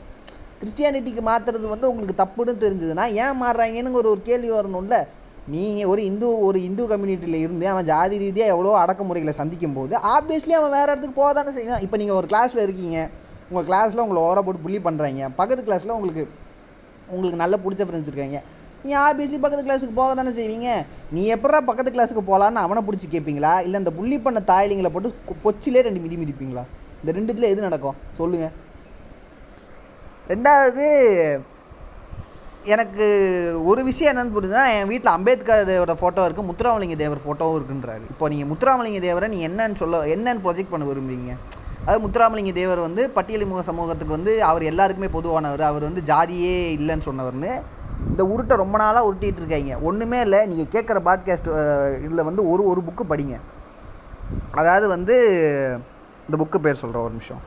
கிறிஸ்டியானிட்டிக்கு 0.62 1.24
மாற்றுறது 1.30 1.68
வந்து 1.74 1.90
உங்களுக்கு 1.92 2.16
தப்புன்னு 2.24 2.54
தெரிஞ்சதுன்னா 2.66 3.08
ஏன் 3.24 3.40
மாறுறாங்கன்னு 3.44 4.00
ஒரு 4.02 4.10
ஒரு 4.14 4.22
கேள்வி 4.30 4.52
வரணும்ல. 4.58 4.98
நீங்கள் 5.54 5.90
ஒரு 5.92 6.02
இந்து 6.10 6.28
ஒரு 6.48 6.58
இந்து 6.68 6.84
கம்யூனிட்டியில் 6.92 7.40
இருந்து 7.46 7.66
அவன் 7.72 7.88
ஜாதி 7.92 8.18
ரீதியாக 8.24 8.54
எவ்வளோ 8.54 8.76
அடக்குமுறைகளை 8.82 9.34
சந்திக்கும் 9.40 9.76
போது 9.78 9.94
ஆப்வியஸ்லி 10.16 10.54
அவன் 10.60 10.74
வேறு 10.76 10.90
இடத்துக்கு 10.92 11.20
போக 11.22 11.30
தானே 11.38 11.52
செய்வான். 11.58 11.84
இப்போ 11.86 11.98
நீங்கள் 12.02 12.18
ஒரு 12.20 12.28
கிளாஸில் 12.32 12.66
இருக்கீங்க. 12.66 12.98
உங்கள் 13.50 13.68
கிளாஸில் 13.70 14.04
உங்களை 14.06 14.22
ஓர 14.28 14.42
போட்டு 14.46 14.64
புள்ளி 14.66 14.80
பண்ணுறாங்க 14.88 15.30
பக்கத்து 15.40 15.68
கிளாஸில் 15.70 15.96
உங்களுக்கு 15.98 16.24
உங்களுக்கு 17.14 17.42
நல்ல 17.44 17.56
பிடிச்ச 17.64 17.84
ஃப்ரெண்ட்ஸ் 17.88 18.12
இருக்காங்க. 18.12 18.40
நீ 18.86 18.92
ஆப்வியஸ்லி 19.06 19.40
பக்கத்து 19.44 19.68
கிளாஸுக்கு 19.68 20.00
போக 20.02 20.14
தானே 20.20 20.32
செய்வீங்க. 20.40 20.70
நீ 21.16 21.22
எப்படா 21.36 21.60
பக்கத்து 21.70 21.96
கிளாஸுக்கு 21.96 22.24
போகலான்னு 22.30 22.66
அவனை 22.66 22.82
பிடிச்சி 22.88 23.08
கேட்பீங்களா 23.14 23.54
இல்லை 23.66 23.78
இந்த 23.84 23.94
புள்ளி 24.00 24.20
பண்ண 24.26 24.42
தாய்லிங்களை 24.52 24.92
போட்டு 24.96 25.38
பொச்சிலே 25.46 25.86
ரெண்டு 25.88 26.04
மிதி 26.06 26.18
மிதிப்பீங்களா? 26.24 26.64
இந்த 27.02 27.14
ரெண்டுத்தில் 27.20 27.52
எது 27.54 27.68
நடக்கும்? 27.68 27.98
சொல்லுங்கள் 28.20 28.54
ரெண்டாவது 30.32 30.86
எனக்கு 32.66 33.06
ஒரு 33.66 33.84
விஷயம் 33.84 34.12
என்னென்னு 34.12 34.36
புரிஞ்சுன்னா 34.36 34.66
என் 34.76 34.88
வீட்டில் 34.88 35.14
அம்பேத்கரோட 35.14 35.94
ஃபோட்டோ 36.00 36.26
இருக்குது 36.26 36.48
முத்துராமலிங்க 36.50 36.96
தேவர் 36.96 37.22
ஃபோட்டோவும் 37.24 37.58
இருக்குன்றாரு. 37.60 38.04
இப்போ 38.10 38.28
நீங்கள் 38.30 38.50
முத்துராமலிங்க 38.52 39.00
தேவரை 39.08 39.28
நீ 39.28 39.48
என்னன்னு 39.48 39.76
சொல்ல 39.76 40.02
என்னன்னு 40.16 40.44
ப்ரொஜெக்ட் 40.46 40.70
பண்ண 40.70 40.86
விரும்புறீங்க? 40.90 41.34
அது 41.86 41.98
முத்துராமலிங்க 42.04 42.54
தேவர் 42.54 42.80
வந்து 42.80 43.12
பட்டியலிமுக 43.16 43.64
சமூகத்துக்கு 43.70 44.18
வந்து 44.18 44.44
அவர் 44.44 44.64
எல்லாருக்குமே 44.64 45.08
பொதுவானவர் 45.08 45.62
அவர் 45.62 45.84
வந்து 45.84 46.02
ஜாதியே 46.02 46.56
இல்லைன்னு 46.78 47.08
சொன்னவர்னு 47.10 47.52
இந்த 48.10 48.24
உருட்டை 48.24 48.56
ரொம்ப 48.56 48.78
நாளாக 48.78 49.08
உருட்டிகிட்டு 49.10 49.42
இருக்காங்க. 49.44 49.80
ஒன்றுமே 49.82 50.22
இல்லை 50.22 50.46
நீங்கள் 50.46 50.72
கேட்குற 50.76 51.00
பாட்காஸ்ட் 51.10 51.50
இதில் 52.06 52.24
வந்து 52.24 52.50
ஒரு 52.50 52.66
ஒரு 52.66 52.82
புக்கு 52.82 53.06
படிங்க. 53.12 53.38
அதாவது 54.52 54.88
வந்து 54.88 55.18
இந்த 56.30 56.44
புக்கு 56.44 56.58
பேர் 56.58 56.82
சொல்கிறேன் 56.84 57.04
ஒரு 57.04 57.12
நிமிஷம். 57.12 57.42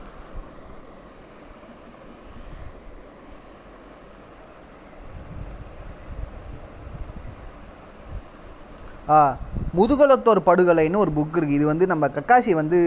முதுகலத்தோர் 9.75 10.39
படுகொலைன்னு 10.45 10.97
ஒரு 10.97 11.11
புக் 11.15 11.35
இருக்குது 11.35 11.49
இது 11.49 11.65
வந்து 11.65 11.87
நம்ம 11.87 12.07
கக்காசி 12.07 12.51
வந்து 12.51 12.77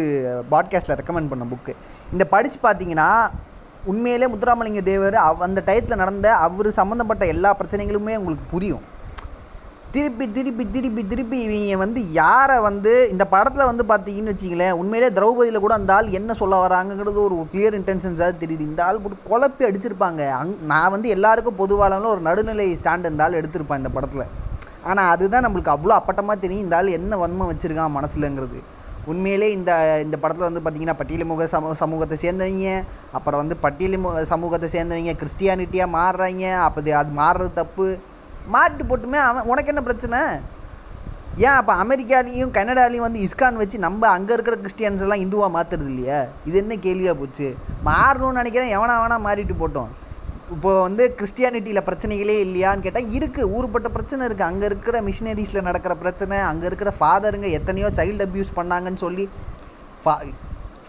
பாட்காஸ்ட்டில் 0.51 0.99
ரெக்கமெண்ட் 1.01 1.29
பண்ண 1.29 1.45
புக்கு 1.45 1.75
இந்த 2.13 2.25
படித்து 2.25 2.59
பார்த்தீங்கன்னா 2.63 3.29
உண்மையிலே 3.85 4.27
முத்துராமலிங்க 4.27 4.83
தேவர் 4.83 5.15
அவ் 5.15 5.43
அந்த 5.43 5.63
டயத்தில் 5.67 5.97
நடந்த 5.97 6.35
அவர் 6.35 6.71
சம்மந்தப்பட்ட 6.71 7.27
எல்லா 7.27 7.57
பிரச்சனைகளுமே 7.57 8.17
உங்களுக்கு 8.17 8.45
புரியும். 8.51 8.81
திருப்பி 9.91 10.31
திருப்பி 10.31 10.71
திருப்பி 10.71 11.07
திருப்பி 11.07 11.41
இவங்க 11.41 11.77
வந்து 11.77 12.13
யாரை 12.13 12.59
வந்து 12.61 13.09
இந்த 13.11 13.25
படத்தில் 13.25 13.65
வந்து 13.65 13.85
பார்த்தீங்கன்னு 13.89 14.35
வச்சிங்களேன் 14.35 14.71
உண்மையிலே 14.71 15.13
திரௌபதியில் 15.13 15.59
கூட 15.59 15.75
அந்த 15.75 15.95
ஆள் 15.95 16.09
என்ன 16.09 16.35
சொல்ல 16.35 16.67
வராங்கங்கிறது 16.67 17.15
ஒரு 17.15 17.47
கிளியர் 17.53 17.79
இன்டென்ஷன்ஸாக 17.81 18.35
தெரியுது. 18.41 18.61
இந்த 18.61 18.85
ஆள் 18.85 18.99
போட்டு 18.99 19.27
குழப்பி 19.31 19.69
அடிச்சிருப்பாங்க. 19.71 20.31
அங் 20.31 20.57
நான் 20.67 20.91
வந்து 20.91 21.09
எல்லாருக்கும் 21.09 21.55
பொதுவான 21.55 22.01
ஒரு 22.01 22.21
நடுநிலை 22.21 22.79
ஸ்டாண்ட் 22.83 23.11
இந்த 23.11 23.25
ஆள் 23.25 23.41
எடுத்திருப்பேன் 23.41 23.77
இந்த 23.77 23.89
படத்தில். 23.89 24.49
ஆனால் 24.83 25.11
அதுதான் 25.11 25.47
நம்மளுக்கு 25.47 25.79
அவ்வளோ 25.79 25.99
அப்பட்டமாக 25.99 26.39
தெரியும். 26.39 26.65
இந்த 26.65 26.77
ஆள் 26.77 26.87
என்ன 26.87 27.27
வன்மம் 27.27 27.53
வச்சுருக்கான் 27.53 27.91
மனசுலங்கிறது. 28.01 28.61
உண்மையிலே 29.05 29.53
இந்த 29.53 30.01
இந்த 30.05 30.17
படத்தில் 30.17 30.53
வந்து 30.53 30.71
பார்த்திங்கன்னா 30.71 30.97
பட்டியலிமுக 30.99 31.45
சமூக 31.45 31.75
சமூகத்தை 31.75 32.31
சேர்ந்தவங்க 32.31 32.85
அப்புறம் 33.13 33.49
வந்து 33.49 33.57
பட்டியலிமுக 33.63 34.23
சமூகத்தை 34.23 34.69
சேர்ந்தவங்க 34.73 35.13
கிறிஸ்டியானிட்டியாக 35.13 35.89
மாறுறாங்க 35.95 36.55
அப்போ 36.55 36.81
அது- 36.81 36.91
அது 36.91 37.21
மாறுறது 37.21 37.53
தப்பு. 37.53 37.97
மாட்டு 38.47 38.85
போட்டுமே 38.85 39.13
அவன் 39.13 39.43
உனக்கு 39.43 39.67
என்ன 39.67 39.83
பிரச்சனை? 39.83 40.21
ஏன் 41.37 41.51
அப்போ 41.51 41.75
அமெரிக்காலையும் 41.75 42.51
கனடாலையும் 42.51 42.97
வந்து 42.97 43.21
இஸ்கான் 43.21 43.55
வச்சு 43.55 43.79
நம்ம 43.79 44.09
அங்கே 44.09 44.33
இருக்கிற 44.33 44.57
கிறிஸ்டியன்ஸ் 44.57 45.11
எல்லாம் 45.11 45.19
இந்துவாக 45.19 45.59
மாற்றுறது 45.59 45.87
இல்லையா? 45.87 46.25
இது 46.45 46.59
என்ன 46.59 46.77
கேள்வியாக 46.77 47.19
போச்சு? 47.19 47.55
மாறணும்னு 47.83 48.35
நினைக்கிறேன் 48.35 48.79
எவனா 48.79 48.93
வேணா 48.93 49.19
மாறிட்டு 49.27 49.55
போட்டோம். 49.61 49.87
இப்போ 50.55 50.71
வந்து 50.87 51.05
கிறிஸ்டியானிட்டியில் 51.19 51.87
பிரச்சனைகளே 51.89 52.37
இல்லையான்னு 52.45 52.85
கேட்டால் 52.87 53.11
இருக்குது 53.19 53.51
ஊருப்பட்ட 53.57 53.89
பிரச்சனை 53.97 54.23
இருக்குது 54.29 54.49
அங்கே 54.51 54.67
இருக்கிற 54.71 54.97
மிஷினரிஸில் 55.09 55.67
நடக்கிற 55.69 55.95
பிரச்சனை 56.03 56.39
அங்கே 56.51 56.67
இருக்கிற 56.71 56.91
ஃபாதருங்க 56.99 57.51
எத்தனையோ 57.59 57.91
சைல்டு 57.99 58.27
அப்யூஸ் 58.27 58.57
பண்ணாங்கன்னு 58.59 59.03
சொல்லி 59.05 59.25
ஃபா 60.05 60.15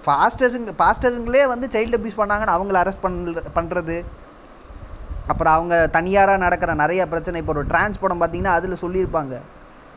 ஃபாஸ்டர்ஸுங்க 0.06 0.74
பாஸ்டருங்களே 0.82 1.44
வந்து 1.54 1.68
சைல்டு 1.76 1.98
அப்யூஸ் 1.98 2.20
பண்ணாங்கன்னு 2.22 2.56
அவங்கள 2.58 2.78
அரெஸ்ட் 2.84 3.04
பண்ண 3.06 3.44
பண்ணுறது 3.58 3.98
அப்புறம் 5.32 5.56
அவங்க 5.58 5.76
தனியாராக 5.98 6.44
நடக்கிற 6.46 6.72
நிறைய 6.84 7.02
பிரச்சனை. 7.12 7.40
இப்போ 7.42 7.54
ஒரு 7.56 7.64
டிரான்ஸ் 7.72 8.02
படம் 8.04 8.22
பார்த்தீங்கன்னா 8.22 8.56
அதில் 8.60 8.82
சொல்லியிருப்பாங்க. 8.84 9.36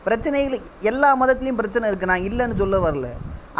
பிரச்சனைகள் 0.07 0.65
எல்லா 0.91 1.09
மதத்துலேயும் 1.21 1.59
பிரச்சனை 1.61 1.85
இருக்குது 1.89 2.11
நான் 2.11 2.27
இல்லைன்னு 2.29 2.61
சொல்ல 2.61 2.77
வரல. 2.85 3.07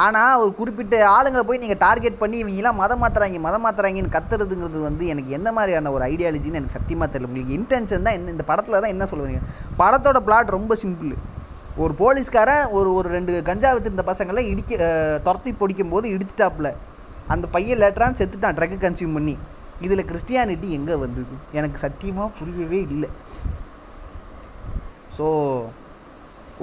ஆனால் 0.03 0.39
ஒரு 0.43 0.51
குறிப்பிட்ட 0.59 0.95
ஆளுங்களை 1.15 1.43
போய் 1.47 1.61
நீங்கள் 1.63 1.79
டார்கெட் 1.83 2.17
பண்ணி 2.21 2.37
இவங்கெல்லாம் 2.43 2.79
மதம் 2.81 3.01
மாத்துறாங்க 3.03 3.39
மதம் 3.45 3.65
மாத்துறாங்கன்னு 3.65 4.13
கத்துறதுங்கிறது 4.15 4.79
வந்து 4.87 5.03
எனக்கு 5.13 5.29
என்ன 5.37 5.49
மாதிரியான 5.57 5.91
ஒரு 5.95 6.03
ஐடியாலஜின்னு 6.11 6.59
எனக்கு 6.59 6.75
சத்தியமாக 6.77 7.07
தெரியல. 7.11 7.29
உங்களுக்கு 7.29 7.55
இன்டென்ஷன் 7.59 8.05
தான் 8.07 8.17
என்ன 8.17 8.33
இந்த 8.35 8.45
படத்தில் 8.49 8.81
தான் 8.83 8.93
என்ன 8.95 9.05
சொல்லுவீங்க? 9.11 9.41
படத்தோட 9.81 10.19
பிளாட் 10.27 10.55
ரொம்ப 10.57 10.75
சிம்பிள் 10.83 11.13
ஒரு 11.83 11.93
போலீஸ்காரன் 12.01 12.65
ஒரு 12.79 12.89
ஒரு 12.97 13.07
ரெண்டு 13.15 13.31
கஞ்சா 13.49 13.71
வச்சிருந்த 13.75 14.05
பசங்களை 14.11 14.43
இடிக்க 14.51 14.73
துரத்தி 15.27 15.53
பிடிக்கும் 15.61 15.93
போது 15.93 16.05
இடிச்சிட்டாப்புல. 16.15 16.69
அந்த 17.33 17.45
பையன் 17.55 17.81
லேட்டரான் 17.83 18.19
செத்துட்டான் 18.19 18.57
ட்ரக்கு 18.59 18.77
கன்சியூம் 18.83 19.15
பண்ணி. 19.19 19.37
இதில் 19.85 20.07
கிறிஸ்டியானிட்டி 20.11 20.67
எங்கே 20.77 20.95
வந்தது? 21.05 21.33
எனக்கு 21.59 21.77
சத்தியமாக 21.85 22.29
புரியவே 22.39 22.81
இல்லை. 22.95 23.09
ஸோ 25.17 25.25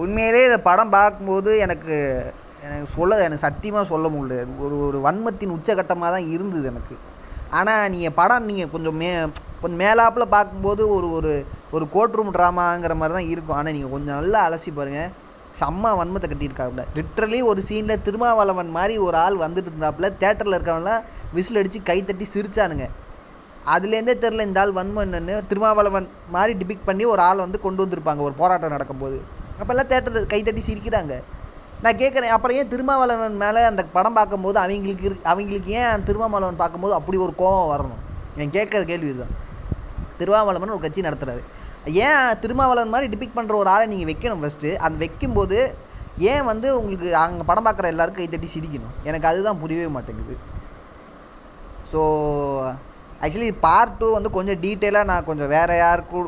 உண்மையிலே 0.02 0.44
இந்த 0.48 0.60
படம் 0.70 0.94
பார்க்கும்போது 0.98 1.50
எனக்கு 1.64 1.96
எனக்கு 2.66 2.88
சொல்ல 2.96 3.18
எனக்கு 3.26 3.44
சத்தியமாக 3.46 3.84
சொல்ல 3.92 4.06
முடியல. 4.14 4.42
ஒரு 4.64 4.76
ஒரு 4.88 4.98
வன்மத்தின் 5.06 5.54
உச்சகட்டமாக 5.56 6.10
தான் 6.14 6.28
இருந்தது 6.34 6.66
எனக்கு. 6.72 6.94
ஆனால் 7.58 7.90
நீங்கள் 7.94 8.14
படம் 8.20 8.46
நீங்கள் 8.50 8.70
கொஞ்சம் 8.74 8.98
மே 9.00 9.08
கொஞ்சம் 9.62 9.82
மேலாப்பில் 9.84 10.32
பார்க்கும்போது 10.36 10.82
ஒரு 10.96 11.08
ஒரு 11.18 11.32
ஒரு 11.76 11.84
கோர்ட் 11.94 12.16
ரூம் 12.18 12.32
ட்ராமாங்கிற 12.36 12.94
மாதிரி 13.00 13.14
தான் 13.18 13.30
இருக்கும். 13.32 13.56
ஆனால் 13.58 13.74
நீங்கள் 13.76 13.94
கொஞ்சம் 13.94 14.16
நல்லா 14.20 14.40
அலசி 14.48 14.72
பாருங்கள் 14.78 15.10
செம்ம 15.60 15.92
வன்மத்தை 16.00 16.28
கட்டியிருக்காப்புல. 16.28 16.84
லிட்ரலி 16.98 17.38
ஒரு 17.50 17.60
சீனில் 17.68 18.02
திருமாவளவன் 18.06 18.70
மாதிரி 18.78 18.94
ஒரு 19.06 19.16
ஆள் 19.24 19.36
வந்துட்டு 19.44 19.70
இருந்தாப்புல. 19.72 20.08
தேட்டரில் 20.22 20.56
இருக்கவங்களாம் 20.58 21.04
விசில் 21.36 21.60
அடித்து 21.60 21.80
கை 21.90 21.98
தட்டி 22.08 22.26
சிரிச்சானுங்க. 22.34 22.86
அதுலேருந்தே 23.74 24.14
தெரில 24.22 24.46
இந்த 24.48 24.60
ஆள் 24.62 24.78
வன்மம் 24.78 25.04
என்னென்னு. 25.06 25.34
திருமாவளவன் 25.50 26.08
மாதிரி 26.36 26.52
டிபிக் 26.60 26.88
பண்ணி 26.88 27.04
ஒரு 27.14 27.22
ஆள் 27.28 27.44
வந்து 27.46 27.58
கொண்டு 27.66 27.82
வந்திருப்பாங்க. 27.84 28.22
ஒரு 28.28 28.34
போராட்டம் 28.40 28.74
நடக்கும்போது. 28.76 29.18
அப்போல்லாம் 29.60 29.90
தேட்டர் 29.92 30.32
கைத்தட்டி 30.32 30.62
சிரிக்கிறாங்க. 30.70 31.14
நான் 31.82 31.96
கேட்குறேன் 31.96 32.34
அப்புறம் 32.36 32.56
ஏன் 32.56 32.68
திருமாவளவன் 32.68 33.36
மேலே 33.36 33.62
அந்த 33.62 33.84
படம் 33.84 34.12
பார்க்கும்போது 34.12 34.58
அவங்களுக்கு 34.58 35.08
இரு- 35.10 35.22
அவங்களுக்கு 35.22 35.70
ஏன் 35.72 36.04
திருமாவளவன் 36.04 36.56
பார்க்கும்போது 36.56 36.94
அப்படி 36.94 37.18
ஒரு 37.18 37.34
கோபம் 37.34 37.70
வரணும்? 37.72 38.00
என் 38.36 38.50
கேட்குற 38.50 38.82
கேள்வி 38.84 39.06
இதுதான். 39.06 39.32
திருமாவளவன் 40.18 40.68
ஒரு 40.68 40.80
கட்சி 40.80 41.00
நடத்துகிறாரு 41.00 41.42
ஏன் 41.86 42.38
திருமாவளவன் 42.40 42.88
மாதிரி 42.88 43.10
டிபிக் 43.10 43.36
பண்ணுற 43.36 43.54
ஒரு 43.54 43.70
ஆளை 43.70 43.86
நீங்கள் 43.86 44.14
வைக்கணும் 44.14 44.42
ஃபஸ்ட்டு 44.42 44.76
அந்த 44.76 44.98
வைக்கும்போது 44.98 45.74
ஏன் 46.18 46.44
வந்து 46.44 46.78
உங்களுக்கு 46.78 47.16
அங்கே 47.16 47.42
படம் 47.42 47.66
பார்க்குற 47.66 47.84
எல்லாருக்கும் 47.84 48.24
கைத்தட்டி 48.24 48.48
சிரிக்கணும்? 48.54 48.94
எனக்கு 49.04 49.26
அதுதான் 49.26 49.60
புரியவே 49.60 49.86
மாட்டேங்குது. 49.86 50.34
ஸோ 51.92 52.00
ஆக்சுவலி 53.22 53.56
பார்ட் 53.60 53.96
டூ 53.96 54.12
வந்து 54.12 54.30
கொஞ்சம் 54.30 54.60
டீட்டெயிலாக 54.60 55.04
நான் 55.04 55.24
கொஞ்சம் 55.24 55.48
வேறு 55.48 55.76
யாருக்கும் 55.76 56.26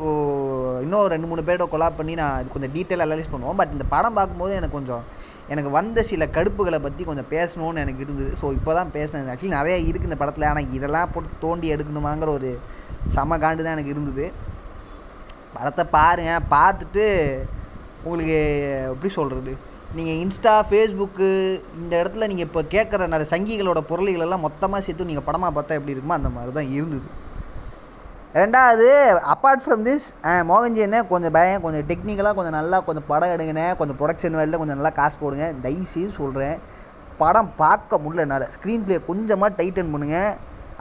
இன்னும் 0.81 1.05
ரெண்டு 1.05 1.27
மூணு 1.27 1.41
பேரோட 1.41 1.67
கொலாப் 1.71 1.97
பண்ணி 1.97 2.13
நான் 2.13 2.47
கொஞ்சம் 2.53 2.73
டீட்டெயிலாக 2.75 3.09
அனலைஸ் 3.09 3.33
பண்ணுவோம். 3.33 3.57
பட் 3.57 3.71
இந்த 3.71 3.83
படம் 3.89 4.13
பார்க்கும்போது 4.13 4.55
எனக்கு 4.55 4.75
கொஞ்சம் 4.75 5.03
எனக்கு 5.53 5.71
வந்த 5.77 5.99
சில 6.11 6.25
கடுப்புகளை 6.35 6.79
பற்றி 6.85 7.03
கொஞ்சம் 7.09 7.29
பேசணும்னு 7.33 7.83
எனக்கு 7.85 8.03
இருந்தது. 8.05 8.31
ஸோ 8.39 8.45
இப்போ 8.57 8.71
தான் 8.79 8.93
பேசினேன். 8.97 9.29
ஆக்சுவலி 9.33 9.57
நிறையா 9.59 9.77
இருக்குது 9.89 10.09
இந்த 10.09 10.19
படத்தில். 10.21 10.49
ஆனால் 10.51 10.71
இதெல்லாம் 10.77 11.11
போட்டு 11.13 11.41
தோண்டி 11.45 11.67
எடுக்கணுமாங்கிற 11.75 12.31
ஒரு 12.37 12.51
செம 13.15 13.37
காண்டு 13.43 13.65
தான் 13.65 13.77
எனக்கு 13.77 13.93
இருந்தது. 13.95 14.25
படத்தை 15.55 15.83
பாருங்கள் 15.97 16.47
பார்த்துட்டு 16.55 17.05
உங்களுக்கு 18.05 18.39
எப்படி 18.93 19.11
சொல்கிறது 19.19 19.53
நீங்கள் 19.97 20.19
இன்ஸ்டா 20.23 20.53
ஃபேஸ்புக்கு 20.69 21.27
இந்த 21.81 21.93
இடத்துல 22.01 22.27
நீங்கள் 22.31 22.47
இப்போ 22.47 22.61
கேட்குற 22.73 23.07
நிறைய 23.13 23.27
சங்கிகளோட 23.33 23.81
பொருள்களெல்லாம் 23.91 24.45
மொத்தமாக 24.47 24.81
சேர்த்து 24.87 25.09
நீங்கள் 25.11 25.27
படமாக 25.27 25.53
பார்த்தா 25.57 25.77
எப்படி 25.79 25.93
இருக்குமோ 25.95 26.17
அந்த 26.19 26.31
மாதிரி 26.37 26.53
தான் 26.57 26.73
இருந்தது. 26.77 27.07
ரெண்டாவது 28.39 28.87
அப்பார்ட் 29.33 29.61
ஃப்ரம் 29.63 29.83
திஸ் 29.87 30.05
மோகன்ஜி 30.49 30.81
என்ன 30.85 30.97
கொஞ்சம் 31.11 31.33
பயம் 31.35 31.61
கொஞ்சம் 31.65 31.85
டெக்னிக்கலாக 31.89 32.35
கொஞ்சம் 32.37 32.57
நல்லா 32.57 32.77
கொஞ்சம் 32.87 33.05
படம் 33.11 33.33
எடுங்கண்ணே 33.35 33.67
கொஞ்சம் 33.79 33.97
ப்ரொடக்ஷன் 33.99 34.35
வேலையில் 34.37 34.59
கொஞ்சம் 34.61 34.77
நல்லா 34.79 34.91
காசு 34.97 35.15
போடுங்க. 35.21 35.45
தயவுசெய்து 35.65 36.11
சொல்கிறேன் 36.17 36.57
படம் 37.21 37.49
பார்க்க 37.61 37.99
முடியல 38.03 38.25
என்னால். 38.25 38.45
ஸ்க்ரீன் 38.55 38.83
ப்ளே 38.87 38.97
கொஞ்சமாக 39.07 39.51
டைட்டன் 39.59 39.93
பண்ணுங்கள் 39.93 40.33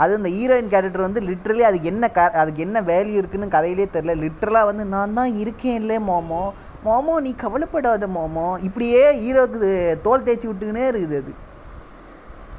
அது 0.02 0.18
இந்த 0.18 0.30
ஹீரோயின் 0.36 0.72
கேரக்டர் 0.74 1.06
வந்து 1.06 1.20
லிட்ரலி 1.28 1.64
அதுக்கு 1.68 1.90
என்ன 1.92 2.04
க 2.16 2.26
அதுக்கு 2.42 2.60
என்ன 2.66 2.78
வேல்யூ 2.90 3.16
இருக்குன்னு 3.20 3.54
கதையிலே 3.56 3.88
தெரில 3.96 4.18
லிட்ரலாக 4.24 4.70
வந்து 4.70 4.84
நான் 4.96 5.16
தான் 5.20 5.32
இருக்கேன் 5.42 5.78
இல்லை 5.82 5.98
மோமோ. 6.10 6.42
மோமோ 6.86 7.16
நீ 7.26 7.32
கவலைப்படாத 7.44 8.08
மோமோ. 8.18 8.48
இப்படியே 8.68 9.02
ஹீரோக்கு 9.22 9.72
தோல் 10.06 10.26
தேய்ச்சி 10.28 10.48
விட்டுக்கினே 10.50 10.86
இருக்குது 10.92 11.20
அது. 11.22 11.34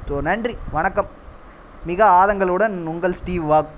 ஸோ 0.08 0.22
நன்றி 0.30 0.56
வணக்கம். 0.78 1.10
மிக 1.90 2.00
ஆதங்களுடன் 2.20 2.76
உங்கள் 2.94 3.20
ஸ்டீவ் 3.22 3.44
வாக். 3.54 3.74